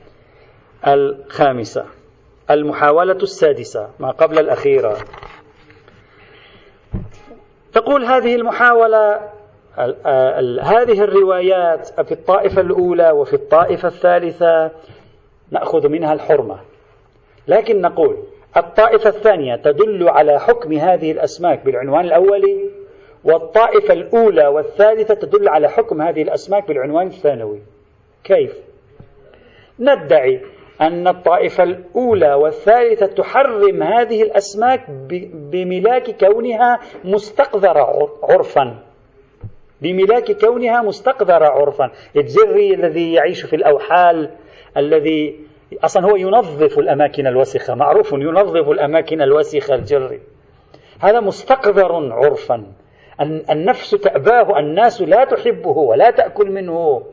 [0.88, 1.86] الخامسة.
[2.52, 4.98] المحاولة السادسة ما قبل الأخيرة.
[7.74, 9.30] تقول هذه المحاولة
[10.62, 14.72] هذه الروايات في الطائفة الأولى وفي الطائفة الثالثة
[15.52, 16.60] نأخذ منها الحرمة.
[17.48, 18.18] لكن نقول
[18.58, 22.70] الطائفة الثانية تدل على حكم هذه الأسماك بالعنوان الأولي
[23.24, 27.60] والطائفة الأولى والثالثة تدل على حكم هذه الأسماك بالعنوان الثانوي.
[28.24, 28.54] كيف؟
[29.80, 30.42] ندعي
[30.82, 34.90] أن الطائفة الأولى والثالثة تحرم هذه الأسماك
[35.34, 38.84] بملاك كونها مستقذرة عرفا.
[39.82, 41.92] بملاك كونها مستقذرة عرفا.
[42.16, 44.30] الجري الذي يعيش في الأوحال
[44.78, 45.40] الذي
[45.84, 50.20] أصلا هو ينظف الأماكن الوسخة معروف ينظف الأماكن الوسخة الجري.
[51.00, 52.64] هذا مستقذر عرفا.
[53.52, 57.04] النفس تأباه الناس لا تحبه ولا تأكل منه.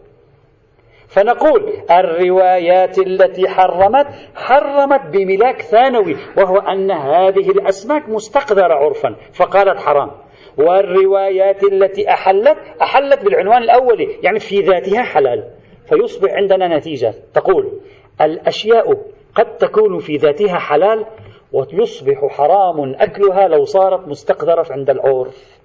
[1.17, 10.11] فنقول الروايات التي حرمت حرمت بملاك ثانوي وهو أن هذه الأسماك مستقذرة عرفا فقالت حرام.
[10.59, 15.45] والروايات التي أحلت أحلت بالعنوان الأولي يعني في ذاتها حلال
[15.89, 17.15] فيصبح عندنا نتيجة.
[17.35, 17.81] تقول
[18.21, 19.03] الأشياء
[19.35, 21.07] قد تكون في ذاتها حلال
[21.53, 25.59] ويصبح حرام أكلها لو صارت مستقذرة عند العرف.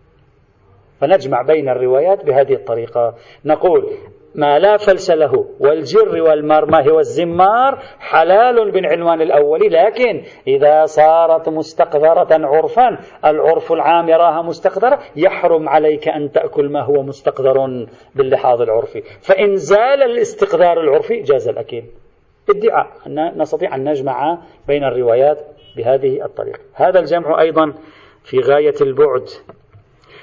[1.01, 3.15] فنجمع بين الروايات بهذه الطريقة.
[3.45, 3.87] نقول
[4.36, 5.46] ما لا فلس له.
[5.60, 9.60] والجر والمرمى والزمار حلال بالعنوان الأول.
[9.74, 17.04] لكن إذا صارت مستقذرة عرفا العرف العام يراها مستقذرة يحرم عليك أن تأكل ما هو
[17.04, 19.02] مستقذر باللحاظ العرفي.
[19.02, 21.84] فإن زال الاستقذار العرفي جاز الأكل
[22.50, 22.88] ادعاء.
[23.08, 25.38] أن نستطيع أن نجمع بين الروايات
[25.78, 26.60] بهذه الطريقة.
[26.74, 27.74] هذا الجمع أيضا
[28.24, 29.26] في غاية البعد.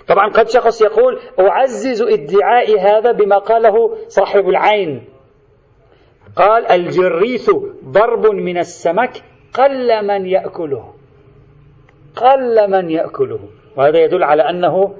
[0.08, 5.04] طبعا قد شخص يقول أعزز ادعاء هذا بما قاله صاحب العين.
[6.36, 7.50] قال الجريث
[7.84, 9.10] ضرب من السمك
[9.54, 10.94] قل من يأكله.
[12.16, 13.40] قل من يأكله.
[13.76, 14.94] وهذا يدل على أنه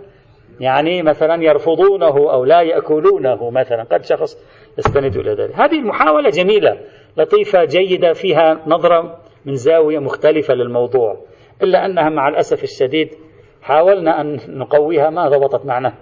[0.61, 3.83] يعني مثلا يرفضونه أو لا يأكلونه مثلا.
[3.83, 4.37] قد شخص
[4.79, 5.55] يستند إلى ذلك.
[5.55, 6.81] هذه المحاولة جميلة
[7.17, 11.17] لطيفة جيدة فيها نظرة من زاوية مختلفة للموضوع.
[11.63, 13.28] إلا أنها مع الأسف الشديد
[13.69, 15.95] حاولنا أن نقويها ما ضبطت معنا.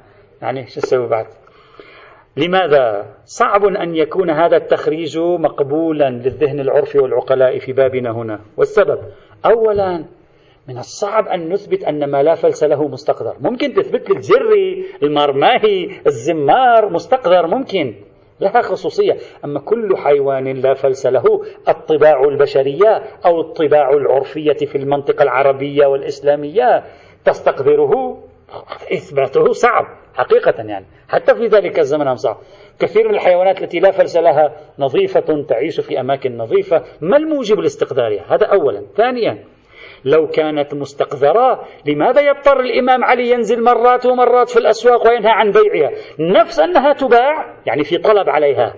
[0.42, 1.26] يعني شو نسوي بعد؟
[2.36, 8.40] لماذا؟ صعب أن يكون هذا التخريج مقبولا للذهن العرفي والعقلاء في بابنا هنا.
[8.56, 8.98] والسبب
[9.46, 10.04] أولا
[10.68, 16.92] من الصعب أن نثبت أن ما لا فلس له مستقذر ممكن تثبت الجري المرماهي الزمار
[16.92, 17.94] مستقذر ممكن.
[18.40, 19.16] لها خصوصية.
[19.44, 21.24] أما كل حيوان لا فلس له
[21.68, 26.84] الطباع البشرية أو الطباع العرفية في المنطقة العربية والإسلامية
[27.26, 28.22] تستقذره
[28.92, 29.84] إثباته صعب
[30.14, 30.86] حقيقة يعني.
[31.08, 32.36] حتى في ذلك الزمن صعب.
[32.78, 36.82] كثير من الحيوانات التي لا فلس لها نظيفة تعيش في أماكن نظيفة.
[37.00, 38.82] ما الموجب لاستقذارها هذا أولا.
[38.96, 39.44] ثانيا
[40.04, 45.90] لو كانت مستقذرة لماذا يضطر الإمام علي ينزل مرات ومرات في الأسواق وينهى عن بيعها؟
[46.18, 48.74] نفس أنها تباع يعني في طلب عليها.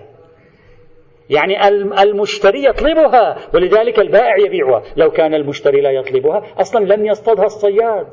[1.29, 1.67] يعني
[2.01, 4.83] المشتري يطلبها ولذلك البائع يبيعها.
[4.97, 8.07] لو كان المشتري لا يطلبها أصلا لم يصطادها الصياد.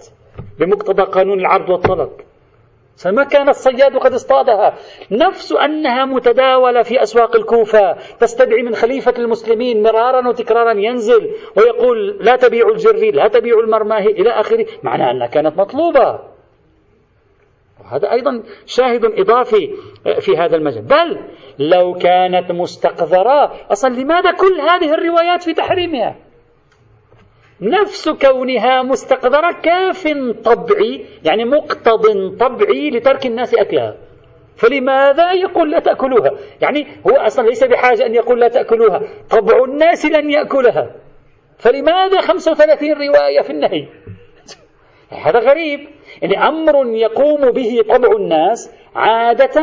[0.61, 2.11] بمقتضى قانون العرض والطلب.
[2.97, 4.75] فما كان الصياد قد اصطادها.
[5.11, 12.37] نفس أنها متداولة في أسواق الكوفة تستدعي من خليفة المسلمين مرارا وتكرارا ينزل ويقول لا
[12.37, 16.19] تبيع الجري لا تبيع المرماهي إلى آخره معنى أنها كانت مطلوبة.
[17.91, 19.75] هذا أيضا شاهد إضافي
[20.21, 20.83] في هذا المجال.
[20.83, 21.21] بل
[21.59, 26.26] لو كانت مستقذرة أصلا لماذا كل هذه الروايات في تحريمها؟
[27.61, 30.09] نفس كونها مستقذرة كاف
[30.45, 33.97] طبعي يعني مقتض طبعي لترك الناس أكلها.
[34.57, 39.03] فلماذا يقول لا تأكلوها؟ يعني هو أصلا ليس بحاجة أن يقول لا تأكلوها.
[39.31, 40.91] طبع الناس لن يأكلها.
[41.59, 43.87] فلماذا 35 رواية في النهي؟
[45.27, 45.81] هذا غريب.
[46.23, 49.63] يعني أمر يقوم به طبع الناس عادة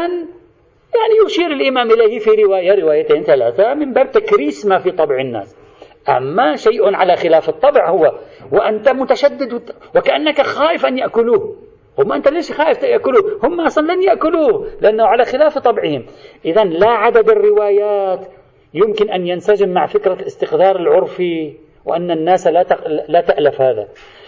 [0.94, 5.63] يعني يشير الإمام إليه في رواية روايتين ثلاثة من باب تكريس ما في طبع الناس.
[6.10, 8.20] أما شيء على خلاف الطبع هو
[8.52, 9.62] وأنت متشدد
[9.96, 11.56] وكأنك خائف أن يأكلوه.
[12.00, 16.06] هم أنت ليش خائف يأكلوه؟ هم أصلا لن يأكلوه لأنه على خلاف طبعهم.
[16.46, 18.28] إذا لا عدد الروايات
[18.74, 21.54] يمكن أن ينسجم مع فكرة الاستقذار العرفي
[21.86, 22.66] وأن الناس لا
[23.08, 23.88] لا تألف هذا.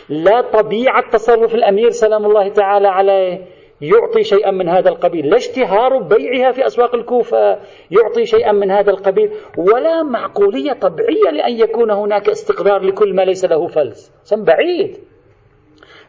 [0.10, 3.55] لا طبيعة تصرف الأمير سلام الله تعالى عليه.
[3.93, 5.30] يعطي شيئا من هذا القبيل.
[5.30, 7.60] لا اشتهار بيعها في أسواق الكوفة.
[7.91, 9.32] يعطي شيئا من هذا القبيل.
[9.58, 14.12] ولا معقولية طبيعية لأن يكون هناك استقرار لكل ما ليس له فلس.
[14.38, 14.98] بعيد.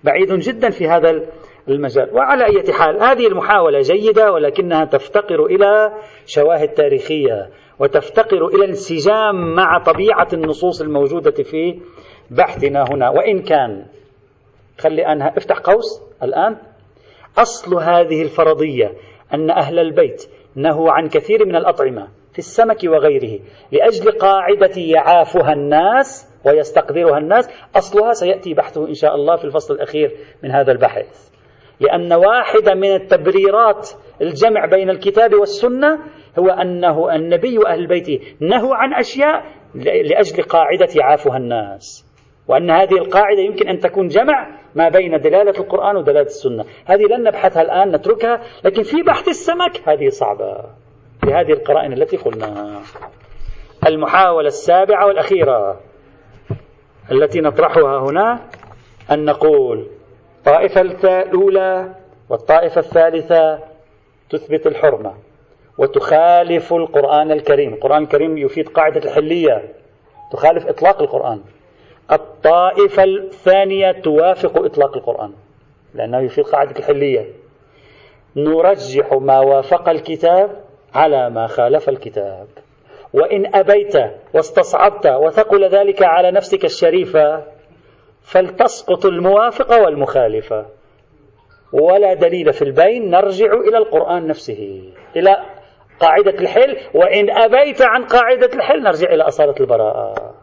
[0.05, 1.23] بعيد جدا في هذا
[1.69, 2.15] المجال.
[2.15, 5.93] وعلى أي حال هذه المحاولة جيدة ولكنها تفتقر إلى
[6.27, 11.81] شواهد تاريخية وتفتقر إلى الانسجام مع طبيعة النصوص الموجودة في
[12.31, 13.11] بحثنا هنا.
[13.11, 13.85] وإن كان
[14.79, 16.57] خلي أنها افتح قوس الآن.
[17.39, 18.93] أصل هذه الفرضية
[19.35, 23.41] أن أهل البيت نهوا عن كثير من الأطعمة في السمك وغيره
[23.73, 27.51] لأجل قاعدة يعافها الناس ويستقدرها الناس.
[27.77, 30.11] أصلها سيأتي بحثه إن شاء الله في الفصل الأخير
[30.43, 31.31] من هذا البحث.
[31.81, 33.91] لأن واحدة من التبريرات
[34.23, 35.99] الجمع بين الكتاب والسنة
[36.39, 39.45] هو أنه النبي وأهل البيت نهوا عن أشياء
[39.75, 42.06] لأجل قاعدة يعافها الناس.
[42.49, 46.65] وأن هذه القاعدة يمكن أن تكون جمع ما بين دلالة القرآن ودلالة السنة.
[46.87, 50.65] هذه لن نبحثها الآن نتركها لكن في بحث السمك هذه صعبة.
[51.23, 52.83] بهذه القرائن التي قلناها.
[53.87, 55.81] المحاولة السابعة والأخيرة
[57.13, 58.41] التي نطرحها هنا
[59.11, 59.87] أن نقول
[60.39, 61.95] الطائفة الأولى
[62.31, 63.59] والطائفة الثالثة
[64.31, 65.15] تثبت الحرمة
[65.79, 67.75] وتخالف القرآن الكريم.
[67.75, 69.75] القرآن الكريم يفيد قاعدة الحلية
[70.33, 71.41] تخالف إطلاق القرآن.
[72.13, 75.33] الطائفة الثانية توافق إطلاق القرآن
[75.95, 77.27] لأنه يفيد قاعدة الحلية.
[78.37, 80.51] نرجح ما وافق الكتاب
[80.95, 82.47] على ما خالف الكتاب.
[83.13, 83.95] وإن أبيت
[84.35, 87.45] واستصعبت وثقل ذلك على نفسك الشريفة
[88.23, 90.67] فلتسقط الموافقة والمخالفة
[91.73, 95.37] ولا دليل في البين نرجع إلى القرآن نفسه إلى
[96.01, 96.77] قاعدة الحل.
[96.95, 100.35] وإن أبيت عن قاعدة الحل نرجع إلى أصالة البراءة.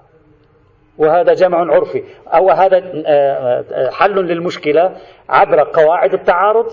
[0.97, 2.03] وهذا جمع عرفي.
[2.27, 4.95] أو هذا آه، آه، حل للمشكلة
[5.29, 6.65] عبر قواعد التعارض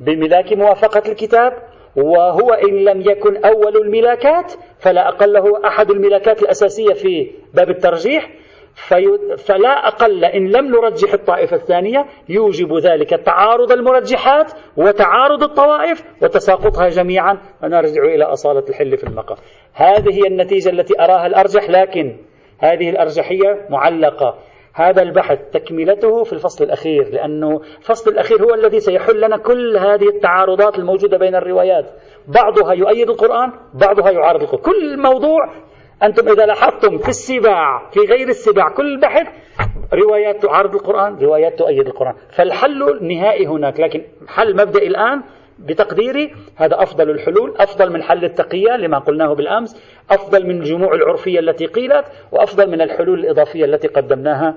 [0.00, 1.52] بملاك موافقة الكتاب
[1.96, 8.30] وهو إن لم يكن أول الملاكات فلا أقل هو أحد الملاكات الأساسية في باب الترجيح.
[9.38, 17.38] فلا أقل إن لم نرجح الطائفة الثانية يوجب ذلك تعارض المرجحات وتعارض الطوائف وتساقطها جميعا.
[17.62, 19.38] ونرجع إلى أصالة الحل في المقام.
[19.74, 22.16] هذه هي النتيجة التي أراها الأرجح لكن
[22.62, 24.38] هذه الأرجحية معلقة.
[24.74, 30.08] هذا البحث تكملته في الفصل الأخير لأنه الفصل الأخير هو الذي سيحل لنا كل هذه
[30.08, 31.90] التعارضات الموجودة بين الروايات.
[32.28, 34.62] بعضها يؤيد القرآن بعضها يعارض القرآن.
[34.62, 35.38] كل موضوع
[36.02, 39.26] أنتم إذا لاحظتم في السباع في غير السباع كل بحث
[39.94, 42.14] روايات تعارض القرآن روايات تؤيد القرآن.
[42.36, 45.22] فالحل النهائي هناك لكن حل مبدئي الآن
[45.58, 51.40] بتقديري هذا أفضل الحلول أفضل من حل التقية لما قلناه بالأمس أفضل من الجموع العرفية
[51.40, 54.54] التي قيلت وأفضل من الحلول الإضافية التي قدمناها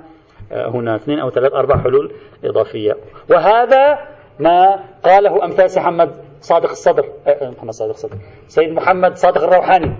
[0.51, 2.11] آه، هنا اثنين أو ثلاث أربع حلول
[2.43, 2.97] إضافية.
[3.29, 3.99] وهذا
[4.39, 8.17] ما قاله أمثال محمد صادق الصدر آه، آه، محمد صادق الصدر.
[8.47, 9.95] سيد محمد صادق الروحاني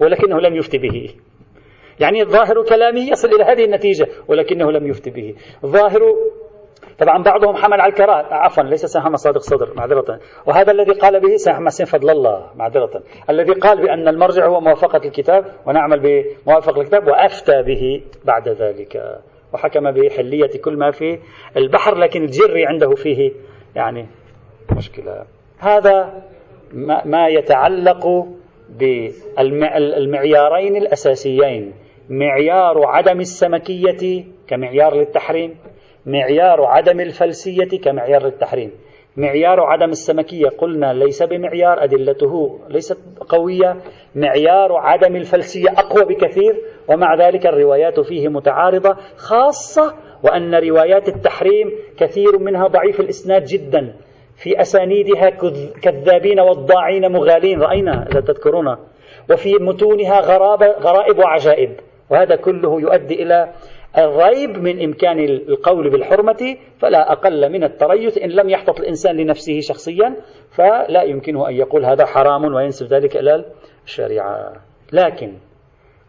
[0.00, 1.14] ولكنه لم يفتي به.
[2.00, 5.34] يعني ظاهر كلامه يصل إلى هذه النتيجة ولكنه لم يفتي به.
[5.66, 6.02] ظاهر
[6.98, 8.34] طبعا بعضهم حمل على الكراهة.
[8.34, 10.20] عفوا ليس محمد صادق صدر معذرة.
[10.46, 13.02] وهذا الذي قال به سيد محمد فضل الله معذرة.
[13.30, 19.20] الذي قال بأن المرجع هو موافقة الكتاب ونعمل بموافقة الكتاب وأفتى به بعد ذلك.
[19.52, 21.18] وحكم بحلية كل ما في
[21.56, 23.32] البحر لكن الجري عنده فيه
[23.76, 24.06] يعني
[24.76, 25.24] مشكلة.
[25.58, 26.22] هذا
[27.04, 28.26] ما يتعلق
[28.68, 31.72] بالمعيارين الأساسيين.
[32.10, 35.56] معيار عدم السمكية كمعيار للتحريم.
[36.06, 38.70] معيار عدم الفلسية كمعيار للتحريم
[39.16, 42.98] معيار عدم السمكية قلنا ليس بمعيار أدلته ليست
[43.28, 43.76] قوية.
[44.14, 52.38] معيار عدم الفلسية أقوى بكثير ومع ذلك الروايات فيه متعارضة خاصة وأن روايات التحريم كثير
[52.38, 53.94] منها ضعيف الإسناد جدا.
[54.36, 55.30] في أسانيدها
[55.82, 58.76] كذابين والضاعين مغالين رأينا إذا تذكرون.
[59.30, 61.70] وفي متونها غرابة غرائب وعجائب
[62.10, 63.52] وهذا كله يؤدي إلى
[63.98, 70.16] الريب من إمكان القول بالحرمة فلا أقل من التريث إن لم يحتط الإنسان لنفسه شخصيا
[70.50, 73.44] فلا يمكنه أن يقول هذا حرام وينسب ذلك إلى
[73.84, 74.52] الشريعة.
[74.92, 75.32] لكن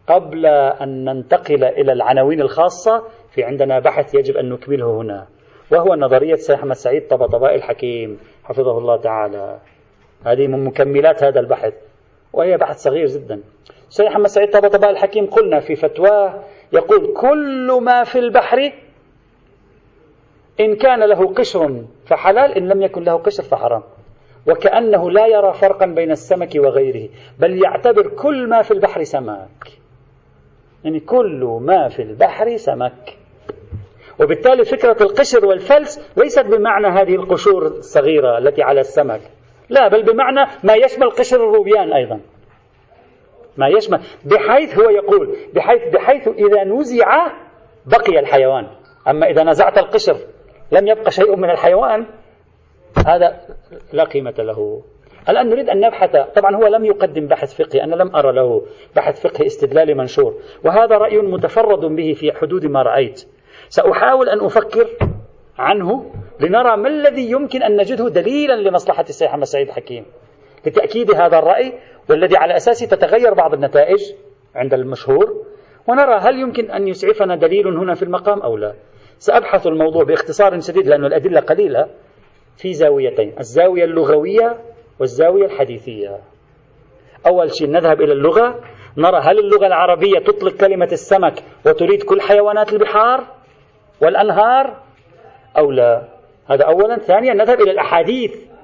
[0.08, 5.28] قبل أن ننتقل إلى العناوين الخاصة في عندنا بحث يجب أن نكمله هنا
[5.72, 9.60] وهو نظرية أحمد سعيد طبطباء الحكيم حفظه الله تعالى.
[10.26, 11.74] هذه من مكملات هذا البحث
[12.34, 13.42] وهي بحث صغير جدا.
[13.90, 16.44] سيد محمد سعيد طبطباء الحكيم قلنا في فتواه
[16.76, 18.72] يقول كل ما في البحر
[20.60, 23.84] إن كان له قشر فحلال إن لم يكن له قشر فحرام.
[24.48, 27.10] وكأنه لا يرى فرقا بين السمك وغيره
[27.40, 29.68] بل يعتبر كل ما في البحر سمك.
[30.84, 33.18] يعني كل ما في البحر سمك.
[34.20, 39.22] وبالتالي فكرة القشر والفلس ليست بمعنى هذه القشور الصغيرة التي على السمك.
[39.70, 42.20] لا بل بمعنى ما يشمل قشر الروبيان أيضا.
[43.58, 44.00] ما يشمل.
[44.26, 47.28] بحيث هو يقول بحيث بحيث إذا نزع
[47.86, 48.68] بقي الحيوان.
[49.08, 50.18] أما إذا نزعت القشر
[50.72, 52.06] لم يبقى شيء من الحيوان
[53.08, 53.40] هذا
[53.94, 54.82] لا قيمة له.
[55.30, 56.16] الآن نريد أن نبحث.
[56.36, 60.36] طبعا هو لم يقدم بحث فقهي أنا لم أرى له بحث فقهي استدلالي منشور.
[60.66, 63.26] وهذا رأي متفرد به في حدود ما رأيت.
[63.70, 64.88] سأحاول أن أفكر
[65.58, 70.06] عنه لنرى ما الذي يمكن أن نجده دليلا لمصلحة السيد محمد سعيد الحكيم
[70.68, 71.74] لتأكيد هذا الرأي
[72.10, 74.00] والذي على أساسه تتغير بعض النتائج
[74.56, 75.46] عند المشهور
[75.88, 78.74] ونرى هل يمكن أن يسعفنا دليل هنا في المقام أو لا.
[79.18, 81.88] سأبحث الموضوع باختصار شديد لأن الأدلة قليلة.
[82.58, 84.58] في زاويتين الزاوية اللغوية
[85.00, 86.20] والزاوية الحديثية.
[87.28, 88.60] أول شيء نذهب إلى اللغة.
[88.98, 91.34] نرى هل اللغة العربية تطلق كلمة السمك
[91.66, 93.24] وتريد كل حيوانات البحار
[94.02, 94.78] والأنهار
[95.58, 96.08] أو لا.
[96.50, 96.98] هذا أولا.
[96.98, 98.55] ثانيا نذهب إلى الأحاديث.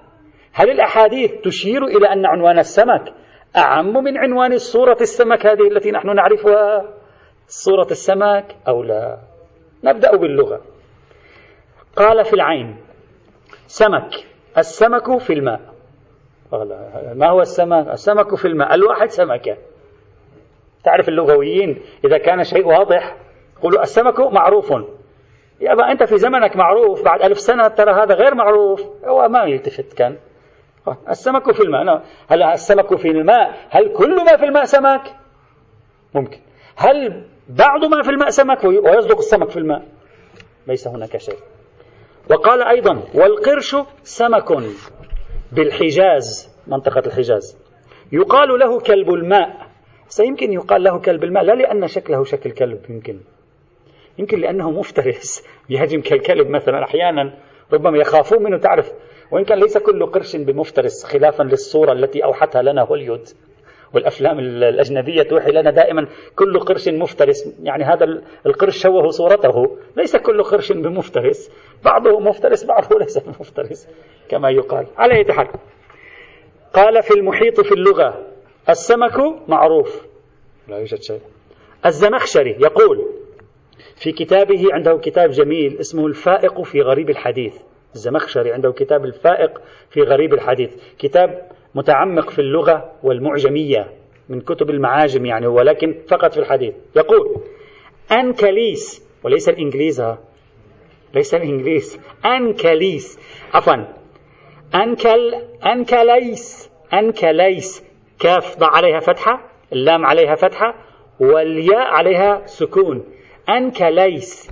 [0.54, 3.14] هل الأحاديث تشير إلى أن عنوان السمك
[3.58, 6.86] أعم من عنوان صورة السمك هذه التي نحن نعرفها؟
[7.48, 9.18] صورة السمك أو لا؟
[9.84, 10.62] نبدأ باللغة.
[11.96, 12.78] قال في العين
[13.68, 14.10] سمك
[14.58, 15.62] السمك في الماء.
[17.14, 19.58] ما هو السمك؟ السمك في الماء الواحد سمكة
[20.84, 23.18] تعرف اللغويين إذا كان شيء واضح
[23.60, 24.74] يقولوا السمك معروف.
[25.62, 28.82] يابا أنت في زمنك معروف بعد ألف سنة ترى هذا غير معروف.
[29.06, 30.18] هو ما يلتفت كان.
[31.10, 31.84] السمك في الماء.
[31.84, 32.00] نعم.
[32.28, 35.16] هل السمك في الماء؟ هل كل ما في الماء سمك
[36.16, 36.40] ممكن.
[36.76, 39.84] هل بعض ما في الماء سمك ويصدق السمك في الماء.
[40.68, 41.38] ليس هناك شيء.
[42.32, 44.64] وقال أيضا والقرش سمك
[45.52, 46.50] بالحجاز.
[46.68, 47.58] منطقة الحجاز.
[48.12, 49.68] يقال له كلب الماء.
[50.08, 53.20] سيمكن يقال له كلب الماء لا لأن شكله شكل كلب يمكن.
[54.18, 55.44] يمكن لأنه مفترس.
[55.70, 57.34] يهجم كالكلب مثلا أحيانا.
[57.74, 58.58] ربما يخافون منه.
[58.58, 58.92] تعرف
[59.32, 63.28] وإن كان ليس كل قرش بمفترس خلافا للصورة التي أوحتها لنا هوليود
[63.94, 67.56] والأفلام الأجنبية توحي لنا دائما كل قرش مفترس.
[67.64, 68.06] يعني هذا
[68.46, 69.78] القرش شوه صورته.
[69.98, 71.52] ليس كل قرش بمفترس.
[71.84, 73.88] بعضه مفترس بعضه ليس بمفترس
[74.30, 74.88] كما يقال.
[74.98, 75.48] على أي حال.
[76.74, 78.28] قال في المحيط في اللغة
[78.70, 79.18] السمك
[79.48, 80.08] معروف.
[80.68, 81.20] لا يوجد شيء.
[81.86, 83.21] الزمخشري يقول
[84.02, 87.56] في كتابه عنده كتاب جميل اسمه الفائق في غريب الحديث.
[87.96, 90.76] الزمخشري عنده كتاب الفائق في غريب الحديث.
[91.00, 93.88] كتاب متعمق في اللغة والمعجمية
[94.30, 96.74] من كتب المعاجم يعني ولكن فقط في الحديث.
[96.96, 97.36] يقول
[98.12, 100.04] أنكليس وليس الإنجليز
[101.14, 102.00] ليس الإنجليز.
[102.26, 103.20] أنكليس
[103.54, 103.76] عفوا.
[104.76, 105.34] أنكل
[105.66, 107.84] أنكليس أنكليس
[108.20, 110.76] كاف ضع عليها فتحة اللام عليها فتحة
[111.20, 113.04] والياء عليها سكون.
[113.58, 114.52] أنكليس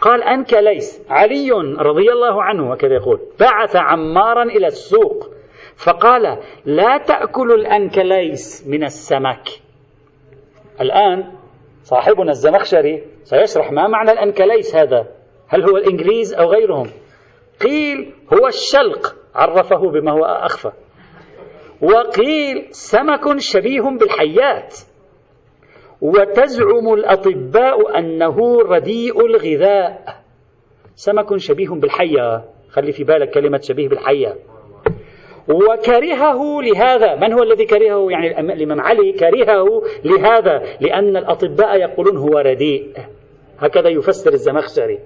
[0.00, 5.30] قال أنكليس علي رضي الله عنه وكذا يقول بعث عمارا إلى السوق
[5.76, 9.48] فقال لا تأكل الأنكليس من السمك.
[10.80, 11.32] الآن
[11.82, 15.06] صاحبنا الزمخشري سيشرح ما معنى الأنكليس هذا.
[15.48, 16.86] هل هو الإنجليز أو غيرهم؟
[17.62, 19.16] قيل هو الشلق.
[19.34, 20.72] عرفه بما هو أخفى.
[21.82, 24.74] وقيل سمك شبيه بالحيات.
[26.00, 30.18] وتزعم الأطباء أنه رديء الغذاء.
[30.94, 32.44] سمك شبيه بالحية.
[32.70, 34.34] خلي في بالك كلمة شبيه بالحية.
[35.48, 37.14] وكرهه لهذا.
[37.14, 40.62] من هو الذي كرهه؟ يعني الإمام علي كرهه لهذا.
[40.80, 42.92] لأن الأطباء يقولون هو رديء.
[43.58, 44.98] هكذا يفسر الزمخشري.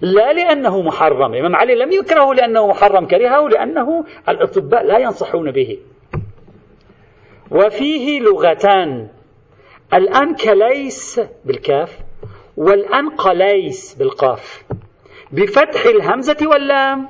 [0.00, 1.34] لا لأنه محرم.
[1.34, 3.06] الإمام علي لم يكرهه لأنه محرم.
[3.06, 5.78] كرهه لأنه الأطباء لا ينصحون به.
[7.50, 9.08] وفيه لغتان.
[9.94, 11.98] الأنكليس بالكاف
[12.56, 14.64] والأنقليس بالقاف.
[15.32, 17.08] بفتح الهمزة واللام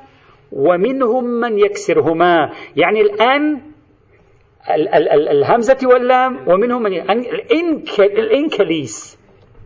[0.51, 2.51] ومنهم من يكسرهما.
[2.75, 3.61] يعني الآن
[5.31, 6.93] الهمزة واللام ومنهم من
[7.99, 9.17] الإنكليس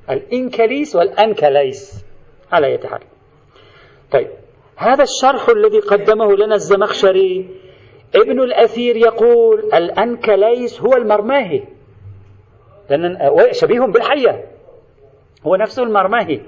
[0.09, 2.05] الإنكليس والأنكليس
[2.51, 2.99] على يتحال
[4.11, 4.27] طيب.
[4.75, 7.49] هذا الشرح الذي قدمه لنا الزمخشري
[8.15, 11.63] ابن الأثير يقول الأنكليس هو المرماهي.
[12.89, 13.17] لأن
[13.51, 14.45] شبيه بالحية.
[15.47, 16.41] هو نفسه المرماهي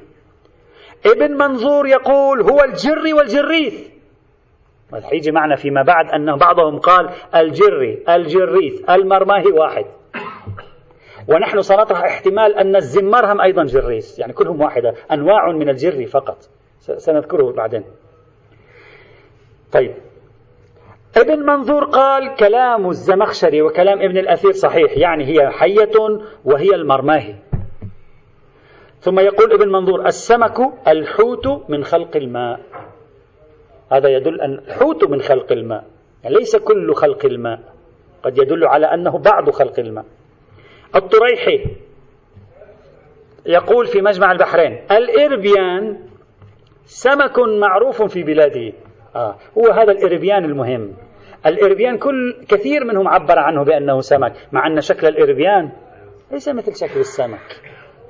[1.05, 3.93] ابن منظور يقول هو الجري والجريث.
[5.03, 9.85] حيجي معنا فيما بعد أن بعضهم قال الجري الجريث المرماهي واحد.
[11.27, 14.95] ونحن سنطرح احتمال أن الزمار هم أيضا جريث يعني كلهم واحدة.
[15.11, 16.37] أنواع من الجري فقط.
[16.79, 17.83] سنذكره بعدين.
[19.71, 19.93] طيب.
[21.17, 25.91] ابن منظور قال كلام الزمخشري وكلام ابن الأثير صحيح يعني هي حية
[26.45, 27.35] وهي المرماهي.
[28.99, 30.57] ثم يقول ابن منظور السمك
[30.87, 32.59] الحوت من خلق الماء.
[33.91, 35.83] هذا يدل أن الحوت من خلق الماء
[36.23, 37.59] يعني ليس كل خلق الماء
[38.23, 40.05] قد يدل على أنه بعض خلق الماء.
[40.95, 41.65] الطريحي
[43.45, 45.99] يقول في مجمع البحرين الإربيان
[46.85, 48.73] سمك معروف في بلاده.
[49.15, 49.35] آه.
[49.57, 50.93] هو هذا الإربيان المهم.
[51.45, 55.71] الإربيان كل كثير منهم عبر عنه بأنه سمك مع أن شكل الإربيان
[56.31, 57.61] ليس مثل شكل السمك.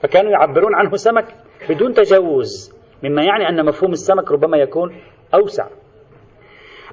[0.02, 1.26] فكانوا يعبرون عنه سمك
[1.70, 2.74] بدون تجوز
[3.04, 4.96] مما يعني أن مفهوم السمك ربما يكون
[5.34, 5.68] أوسع.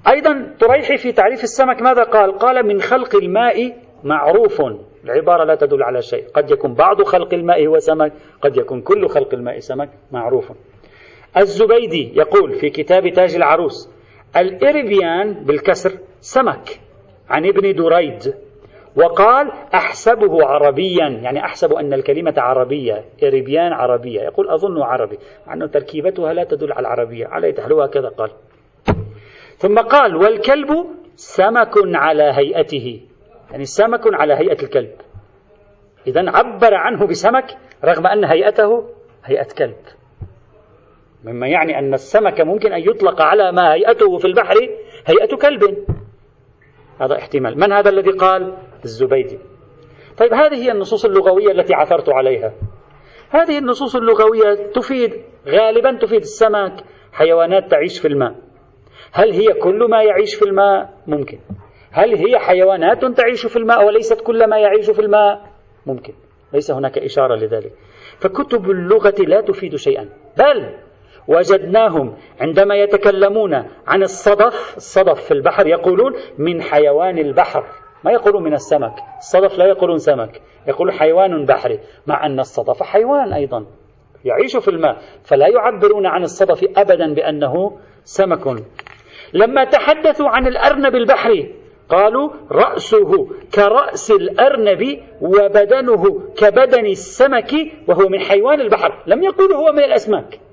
[0.08, 4.62] أيضا طريحي في تعريف السمك ماذا قال؟ قال من خلق الماء معروف.
[5.04, 6.24] العبارة لا تدل على شيء.
[6.34, 10.52] قد يكون بعض خلق الماء هو سمك قد يكون كل خلق الماء سمك معروف.
[11.36, 13.99] الزبيدي يقول في كتاب تاج العروس
[14.36, 16.80] الإربيان بالكسر سمك
[17.28, 18.34] عن ابن دريد
[18.96, 25.18] وقال أحسبه عربيا يعني أحسب أن الكلمة عربية إربيان عربية يقول أظن عربي
[25.52, 28.30] أن تركيبتها لا تدل على العربية على تحلوها كذا قال.
[29.56, 33.00] ثم قال والكلب سمك على هيئته
[33.50, 34.92] يعني سمك على هيئة الكلب.
[36.06, 38.88] إذا عبر عنه بسمك رغم أن هيئته
[39.24, 39.76] هيئة كلب.
[41.24, 44.54] مما يعني أن السمك ممكن أن يطلق على ما هيئته في البحر
[45.06, 45.84] هيئة كلب.
[47.00, 47.58] هذا احتمال.
[47.58, 49.38] من هذا الذي قال؟ الزبيدي.
[50.18, 52.52] طيب هذه هي النصوص اللغوية التي عثرت عليها.
[53.30, 56.72] هذه النصوص اللغوية تفيد غالبا تفيد السمك
[57.12, 58.34] حيوانات تعيش في الماء.
[59.12, 61.38] هل هي كل ما يعيش في الماء؟ ممكن.
[61.90, 65.50] هل هي حيوانات تعيش في الماء وليست كل ما يعيش في الماء؟
[65.86, 66.12] ممكن.
[66.52, 67.72] ليس هناك إشارة لذلك.
[68.18, 70.08] فكتب اللغة لا تفيد شيئا.
[70.38, 70.76] بل
[71.30, 73.54] وجدناهم عندما يتكلمون
[73.86, 77.64] عن الصدف الصدف في البحر يقولون من حيوان البحر.
[78.04, 83.32] ما يقولون من السمك؟ الصدف لا يقولون سمك يقول حيوان بحري مع أن الصدف حيوان
[83.32, 83.66] أيضا.
[84.24, 88.62] يعيش في الماء فلا يعبرون عن الصدف أبدا بأنه سمك.
[89.32, 91.54] لما تحدثوا عن الأرنب البحري
[91.88, 97.52] قالوا رأسه كرأس الأرنب وبدنه كبدن السمك
[97.88, 99.02] وهو من حيوان البحر.
[99.06, 100.49] لم يقولوا هو من الأسماك.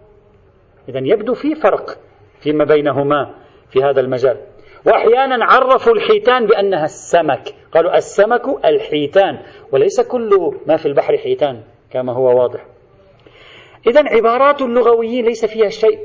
[0.90, 1.98] إذا يبدو في فرق
[2.40, 3.36] فيما بينهما
[3.70, 4.38] في هذا المجال.
[4.86, 7.44] وأحيانا عرفوا الحيتان بأنها السمك.
[7.72, 9.40] قالوا السمك الحيتان
[9.72, 11.62] وليس كل ما في البحر حيتان
[11.92, 12.66] كما هو واضح.
[13.88, 16.00] إذا عبارات اللغويين ليس فيها شيء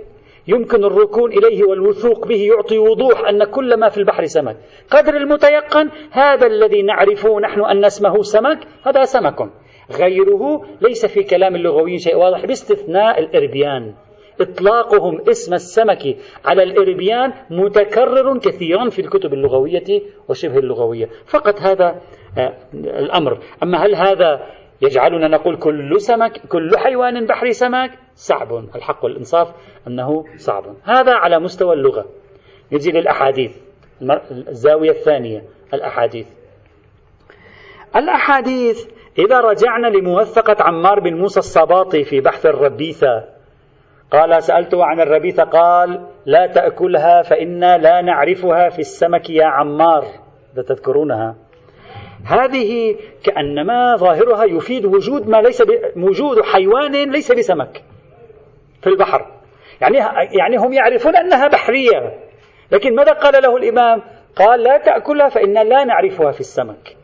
[0.48, 4.56] يمكن الركون إليه والوثوق به يعطي وضوح أن كل ما في البحر سمك.
[4.90, 9.50] قدر المتيقن هذا الذي نعرفه نحن أن اسمه سمك هذا سمك.
[9.92, 13.94] غيره ليس في كلام اللغويين شيء واضح باستثناء الإربيان.
[14.40, 21.08] إطلاقهم اسم السمك على الإربيان متكرر كثيرا في الكتب اللغوية وشبه اللغوية.
[21.26, 22.00] فقط هذا
[22.38, 23.38] آه، الأمر.
[23.62, 24.46] أما هل هذا
[24.82, 28.52] يجعلنا نقول كل سمك كل حيوان بحري سمك؟ صعب.
[28.74, 29.48] الحق والإنصاف
[29.86, 30.64] أنه صعب.
[30.84, 32.04] هذا على مستوى اللغة.
[32.72, 33.56] يجي للأحاديث.
[34.30, 35.42] الزاوية الثانية
[35.74, 36.26] الأحاديث.
[37.96, 38.86] الأحاديث
[39.18, 43.24] إذا رجعنا لموثقة عمار بن موسى الصباطي في بحث الربيثة
[44.12, 50.04] قال سألته عن الربيثة قال لا تأكلها فإنا لا نعرفها في السمك يا عمار.
[50.54, 51.36] إذا تذكرونها.
[52.26, 55.62] هذه كأنما ظاهرها يفيد وجود ما ليس
[55.96, 57.82] وجود حيوان ليس بسمك
[58.82, 59.26] في البحر.
[59.80, 59.96] يعني
[60.38, 62.18] يعني هم يعرفون أنها بحرية.
[62.72, 64.02] لكن ماذا قال له الإمام؟
[64.36, 66.96] قال لا تأكلها فإنا لا نعرفها في السمك.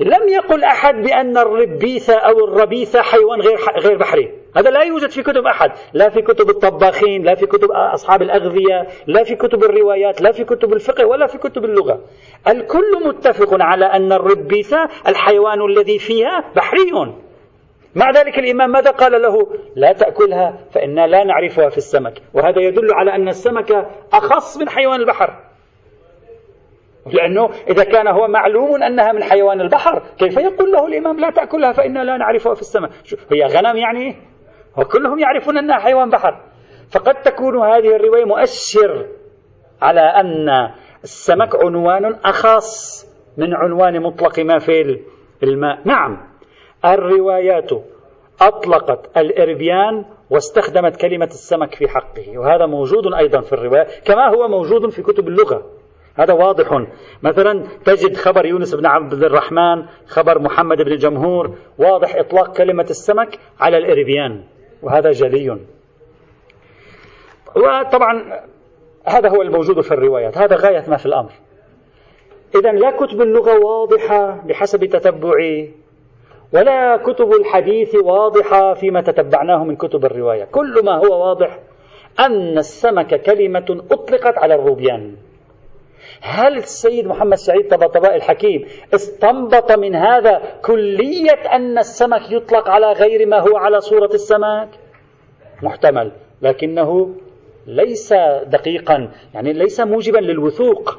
[0.00, 4.30] لم يقل أحد بأن الربيثة أو الربيثة حيوان غير غير بحري.
[4.56, 5.70] هذا لا يوجد في كتب أحد.
[5.92, 10.44] لا في كتب الطباخين لا في كتب أصحاب الأغذية لا في كتب الروايات لا في
[10.44, 12.00] كتب الفقه ولا في كتب اللغة.
[12.48, 17.14] الكل متفق على أن الربيثة الحيوان الذي فيها بحري
[17.94, 22.22] مع ذلك الإمام ماذا قال له؟ لا تأكلها فإنا لا نعرفها في السمك.
[22.34, 25.53] وهذا يدل على أن السمك أخص من حيوان البحر.
[27.12, 31.72] لأنه إذا كان هو معلوم أنها من حيوان البحر كيف يقول له الإمام لا تأكلها
[31.72, 32.90] فإنا لا نعرفها في السماء؟
[33.32, 34.16] هي غنم يعني؟
[34.76, 36.40] وكلهم يعرفون أنها حيوان بحر.
[36.90, 39.06] فقد تكون هذه الرواية مؤشر
[39.82, 40.48] على أن
[41.02, 43.04] السمك عنوان أخص
[43.36, 45.00] من عنوان مطلق ما في
[45.42, 45.78] الماء.
[45.84, 46.18] نعم
[46.84, 47.70] الروايات
[48.40, 54.90] أطلقت الإربيان واستخدمت كلمة السمك في حقه وهذا موجود أيضا في الرواية كما هو موجود
[54.90, 55.62] في كتب اللغة.
[56.14, 56.86] هذا واضح.
[57.22, 63.38] مثلا تجد خبر يونس بن عبد الرحمن خبر محمد بن جمهور واضح إطلاق كلمة السمك
[63.60, 64.44] على الإربيان
[64.82, 65.58] وهذا جلي.
[67.56, 68.40] وطبعا
[69.06, 71.30] هذا هو الموجود في الروايات هذا غاية ما في الأمر.
[72.54, 75.70] إذا لا كتب اللغة واضحة بحسب تتبعي
[76.52, 80.44] ولا كتب الحديث واضحة فيما تتبعناه من كتب الرواية.
[80.44, 81.58] كل ما هو واضح
[82.20, 85.16] أن السمك كلمة أطلقت على الروبيان.
[86.26, 93.26] هل السيد محمد سعيد طباطباء الحكيم استنبط من هذا كلية أن السمك يطلق على غير
[93.26, 94.68] ما هو على صورة السمك؟
[95.62, 96.12] محتمل
[96.42, 97.14] لكنه
[97.66, 98.12] ليس
[98.46, 100.98] دقيقا يعني ليس موجبا للوثوق.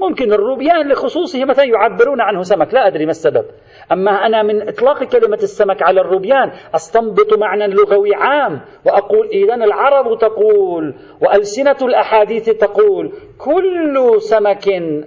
[0.00, 3.44] ممكن الروبيان لخصوصه مثلا يعبرون عنه سمك لا أدري ما السبب.
[3.92, 10.18] أما أنا من إطلاق كلمة السمك على الروبيان أستنبط معنى لغوي عام وأقول إذا العرب
[10.18, 14.64] تقول وألسنة الأحاديث تقول كل سمك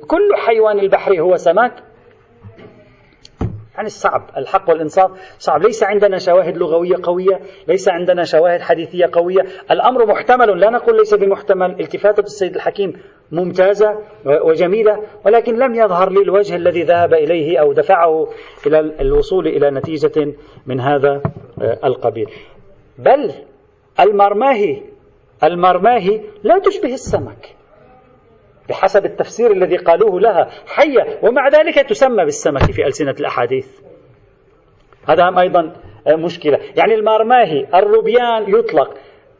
[0.07, 1.73] كل حيوان البحر هو سمك؟
[3.77, 5.63] يعني صعب الحق والإنصاف صعب.
[5.63, 9.41] ليس عندنا شواهد لغوية قوية ليس عندنا شواهد حديثية قوية.
[9.71, 11.79] الأمر محتمل لا نقول ليس بمحتمل.
[11.79, 12.93] التفاتة السيد الحكيم
[13.31, 18.27] ممتازة وجميلة ولكن لم يظهر لي الوجه الذي ذهب إليه أو دفعه
[18.65, 20.33] إلى الوصول إلى نتيجة
[20.65, 21.21] من هذا
[21.61, 22.29] آه، القبيل.
[22.97, 23.31] بل
[23.99, 24.81] المرماهي
[25.43, 27.55] المرماهي لا تشبه السمك
[28.69, 30.49] بحسب التفسير الذي قالوه لها.
[30.67, 33.67] حية ومع ذلك تسمى بالسمك في ألسنة الأحاديث.
[35.07, 35.75] هذا أيضا
[36.07, 36.59] مشكلة.
[36.75, 38.97] يعني المارماهي الروبيان يطلق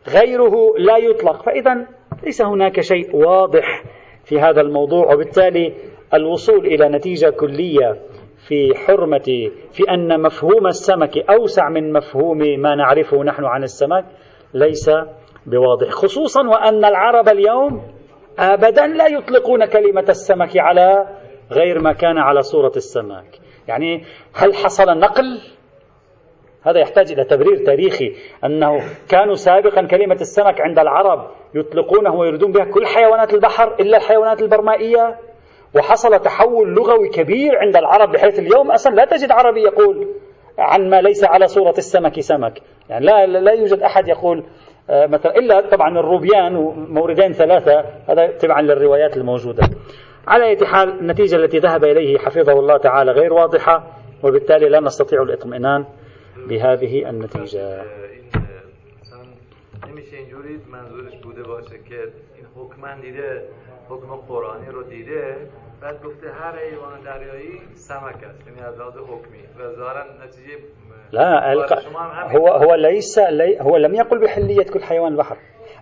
[0.07, 1.43] غيره لا يطلق.
[1.43, 3.83] فإذا ليس هناك شيء واضح
[4.23, 5.73] في هذا الموضوع وبالتالي
[6.13, 7.95] الوصول إلى نتيجة كلية
[8.47, 14.05] في حرمة في أن مفهوم السمك أوسع من مفهوم ما نعرفه نحن عن السمك
[14.53, 14.89] ليس
[15.45, 15.89] بواضح.
[15.89, 17.81] خصوصا وأن العرب اليوم
[18.39, 21.07] أبدا لا يطلقون كلمة السمك على
[21.51, 23.39] غير ما كان على صورة السمك.
[23.67, 24.03] يعني
[24.33, 25.41] هل حصل نقل؟
[26.63, 28.13] هذا يحتاج إلى تبرير تاريخي.
[28.45, 34.41] أنه كانوا سابقا كلمة السمك عند العرب يطلقونه ويريدون بها كل حيوانات البحر إلا الحيوانات
[34.41, 35.15] البرمائية.
[35.75, 40.07] وحصل تحول لغوي كبير عند العرب بحيث اليوم أصلا لا تجد عربي يقول
[40.59, 42.61] عن ما ليس على صورة السمك سمك.
[42.89, 44.43] يعني لا, لا يوجد أحد يقول
[44.89, 47.85] آه، مثلا إلا طبعا الروبيان وموردين ثلاثة.
[48.09, 49.63] هذا تبعا للروايات الموجودة.
[50.27, 53.83] على أي حال النتيجة التي ذهب إليه حفظه الله تعالى غير واضحة
[54.23, 55.85] وبالتالي لا نستطيع الاطمئنان.
[56.49, 57.83] بهذه النتيجة.
[59.87, 61.99] نمیشه اینجوری؟ منظورش بوده باشه که
[62.35, 63.41] این حکما دیده
[63.89, 65.37] حکم قرآنی رو دیده
[65.81, 68.47] بعد گفته هر حیوان دریایی سمک است.
[68.47, 69.39] یعنی از لحاظ حکمی.
[69.59, 70.57] و ظاهرا نتیجه
[71.11, 71.53] لا
[72.27, 75.37] هو هو ليس لي هو لم يقل بحلية كل حيوان البحر.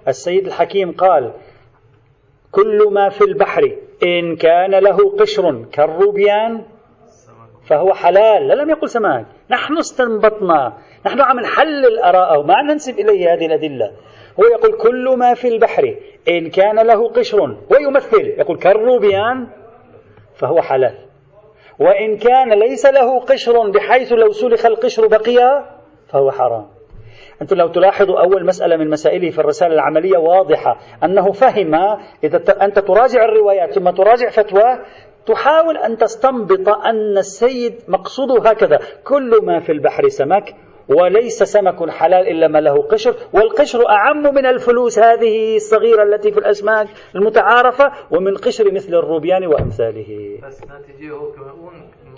[0.07, 1.33] السيد الحكيم قال
[2.51, 6.63] كل ما في البحر إن كان له قشر كالروبيان
[7.67, 8.47] فهو حلال.
[8.47, 10.73] لا لم يقل سمك نحن استنبطنا.
[11.05, 13.91] نحن عم نحلل آراءه ما ننسب إليه هذه الأدلة.
[14.39, 15.95] هو يقول كل ما في البحر
[16.29, 18.25] إن كان له قشر ويمثل.
[18.37, 19.47] يقول كالروبيان
[20.35, 20.95] فهو حلال.
[21.79, 25.65] وإن كان ليس له قشر بحيث لو سلخ القشر بقي
[26.07, 26.67] فهو حرام.
[27.41, 30.77] أنتم لو تلاحظوا أول مسألة من مسائله في الرسالة العملية واضحة.
[31.03, 31.75] أنه فهم
[32.23, 34.79] إذا أنت تراجع الروايات ثم تراجع فتوى
[35.27, 38.79] تحاول أن تستنبط أن السيد مقصوده هكذا.
[39.03, 40.55] كل ما في البحر سمك
[40.89, 46.39] وليس سمك حلال إلا ما له قشر والقشر أعم من الفلوس هذه الصغيرة التي في
[46.39, 50.39] الأسماك المتعارفة ومن قشر مثل الروبيان وأمثاله.
[50.47, 50.61] بس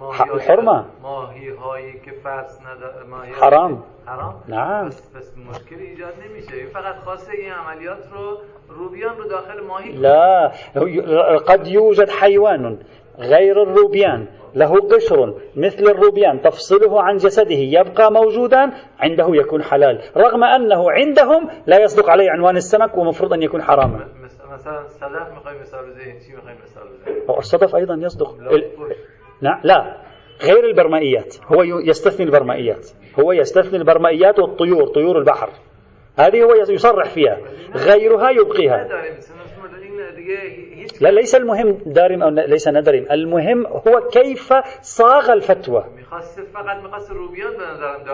[0.04, 0.86] الحرمة.
[1.02, 3.84] ماهی هایی که فصل نداره حرام.
[4.06, 4.88] حرام؟ نعم.
[4.88, 6.56] بس, بس مشکلی ایجاد نمیشه.
[6.56, 8.38] این فقط خواسته این عملیات رو
[8.70, 9.92] روبیان رو داخل ماهی.
[9.92, 10.52] لا.
[11.48, 12.78] قد يوجد حيوان
[13.20, 14.28] غير الروبيان.
[14.56, 16.42] له قشر مثل الروبيان.
[16.42, 17.56] تفصله عن جسده.
[17.56, 18.72] يبقى موجودا.
[19.00, 20.02] عنده يكون حلال.
[20.18, 24.00] رغم أنه عندهم لا يصدق عليه عنوان السمك ومفروض أن يكون حراما.
[24.54, 28.36] مثلا صدف میخوای مثال میخوای مثال بزنیم الصدف أيضا يصدق.
[29.42, 29.98] لا لا.
[30.44, 31.36] غير البرمائيات.
[31.46, 32.90] هو يستثني البرمائيات.
[33.20, 35.50] هو يستثني البرمائيات والطيور طيور البحر.
[36.20, 37.38] هذه هو يصرح فيها.
[37.76, 38.88] غيرها يبقيها.
[41.02, 43.06] لا ليس المهم دارم أو ليس ندرم.
[43.12, 45.86] المهم هو كيف صاغ الفتوى.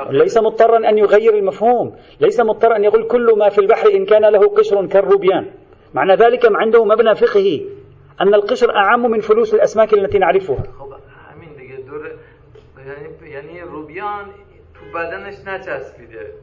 [0.09, 1.95] ليس مضطرا أن يغير المفهوم.
[2.19, 5.51] ليس مضطرا أن يقول كل ما في البحر إن كان له قشر كالروبيان.
[5.93, 7.61] معنى ذلك عنده مبنى فقهي
[8.21, 10.63] أن القشر أعم من فلوس الأسماك التي نعرفها.
[12.87, 14.25] یعنی یعنی روبیان
[14.73, 16.33] تو بدنش نچسبیده.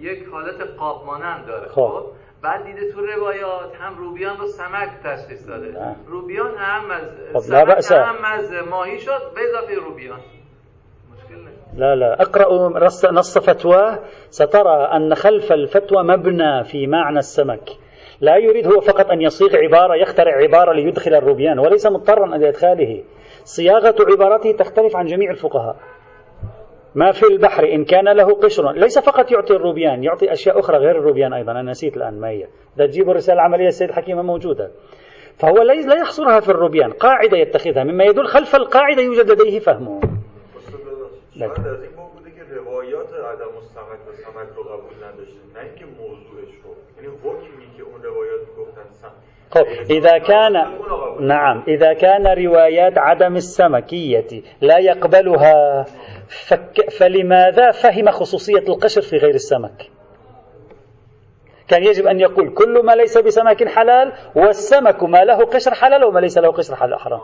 [0.00, 1.68] یک حالت قاب مانند داره.
[1.68, 2.04] خب.
[2.42, 5.72] بعد دیده تو روایات هم روبیان رو سمک تشخیص داده.
[5.72, 5.96] نه.
[6.06, 7.92] روبیان اعم از سمک.
[7.92, 10.18] اعم از ماهی شد به اضافه روبیان.
[11.76, 12.12] لا لا.
[12.12, 13.98] اقرأوا نص- نص فتواه
[14.30, 17.70] سترى أن خلف الفتوى مبنى في معنى السمك.
[18.20, 23.04] لا يريد هو فقط أن يصيغ عبارة يخترع عبارة ليدخل الروبيان وليس مضطرا إلى إدخاله.
[23.44, 25.76] صياغة عبارته تختلف عن جميع الفقهاء.
[26.94, 28.72] ما في البحر إن كان له قشر.
[28.72, 31.52] ليس فقط يعطي الروبيان يعطي أشياء أخرى غير الروبيان أيضا.
[31.52, 32.46] أنا نسيت الآن ما هي.
[32.76, 34.70] إذا تجيبوا الرسالة العملية السيد حكيمة موجودة.
[35.38, 36.92] فهو لا يحصرها في الروبيان.
[36.92, 37.84] قاعدة يتخذها.
[37.84, 40.00] مما يدل خلف القاعدة يوجد لديه فهمه.
[46.00, 49.12] موضوعش رو یعنی حکمی که اون روایات گفتن سم
[49.52, 50.52] طيب إذا كان
[51.20, 55.86] نعم إذا كان روايات عدم السمكية لا يقبلها
[56.28, 59.90] فك فلماذا فهم خصوصية القشر في غير السمك؟
[61.68, 66.20] كان يجب أن يقول كل ما ليس بسمك حلال والسمك ما له قشر حلال وما
[66.20, 67.20] ليس له قشر حلال حرام.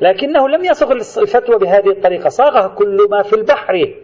[0.00, 3.94] لكنه لم يصغ الفتوى بهذه الطريقة صاغها كل ما في البحر.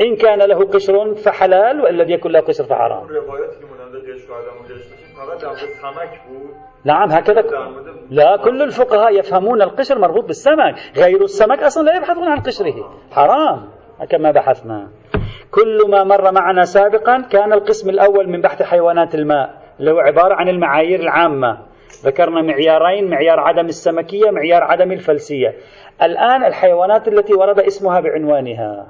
[0.00, 3.06] إن كان له قشر فحلال وإن لم يكن له قشر فحرام.
[6.84, 7.42] نعم هكذا
[8.10, 12.94] لا كل الفقهاء يفهمون القشر مربوط بالسمك غير السمك أصلا لا يبحثون عن قشره.
[13.10, 13.68] حرام.
[14.10, 14.88] كما بحثنا.
[15.50, 19.62] كل ما مر معنا سابقا كان القسم الأول من بحث حيوانات الماء.
[19.80, 21.58] اللي هو عبارة عن المعايير العامة.
[22.04, 25.54] ذكرنا معيارين معيار عدم السمكية معيار عدم الفلسية.
[26.02, 28.86] الآن الحيوانات التي ورد اسمها بعنوانها.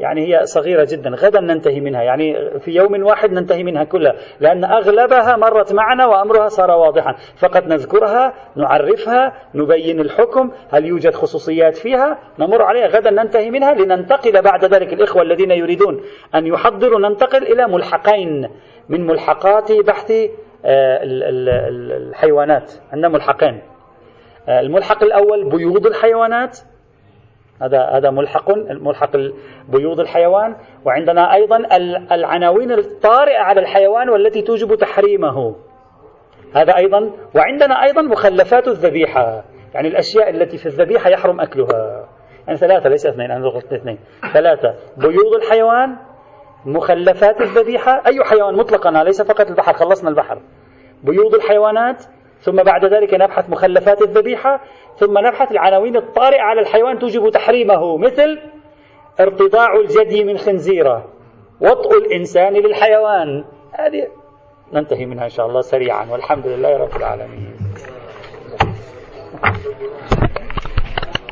[0.00, 1.10] يعني هي صغيرة جدا.
[1.10, 2.02] غدا ننتهي منها.
[2.02, 4.14] يعني في يوم واحد ننتهي منها كلها.
[4.40, 7.14] لأن أغلبها مرت معنا وأمرها صار واضحا.
[7.38, 12.86] فقط نذكرها نعرفها نبين الحكم هل يوجد خصوصيات فيها؟ نمر عليها.
[12.86, 16.00] غدا ننتهي منها لننتقل بعد ذلك الإخوة الذين يريدون
[16.34, 18.48] أن يحضروا ننتقل إلى ملحقين
[18.88, 20.10] من ملحقات بحث
[20.64, 22.72] آه، ال- ال- ال- الحيوانات.
[22.92, 23.60] عندنا ملحقين.
[24.48, 26.58] آه، الملحق الأول بيوض الحيوانات.
[27.62, 29.16] هذا هذا ملحق ملحق
[29.68, 30.56] بيوض الحيوان.
[30.84, 35.56] وعندنا أيضا ال- العناوين الطارئة على الحيوان والتي توجب تحريمه.
[36.54, 39.44] هذا أيضا وعندنا أيضا مخلفات الذبيحة.
[39.74, 42.08] يعني الأشياء التي في الذبيحة يحرم أكلها.
[42.46, 43.98] يعني ثلاثة ليس اثنين أنا غلطت اثنين.
[44.32, 45.96] ثلاثة بيوض الحيوان
[46.64, 48.02] مخلفات الذبيحة.
[48.06, 50.38] أي حيوان مطلقا ليس فقط البحر خلصنا البحر.
[51.02, 52.04] بيوض الحيوانات
[52.40, 54.60] ثم بعد ذلك نبحث مخلفات الذبيحة
[54.96, 58.38] ثم نبحث العناوين الطارئة على الحيوان توجب تحريمه مثل
[59.20, 61.04] ارتضاع الجدي من خنزيرة
[61.60, 63.44] وطء الإنسان للحيوان.
[63.72, 64.08] هذه
[64.72, 67.56] ننتهي منها إن شاء الله سريعا والحمد لله رب العالمين.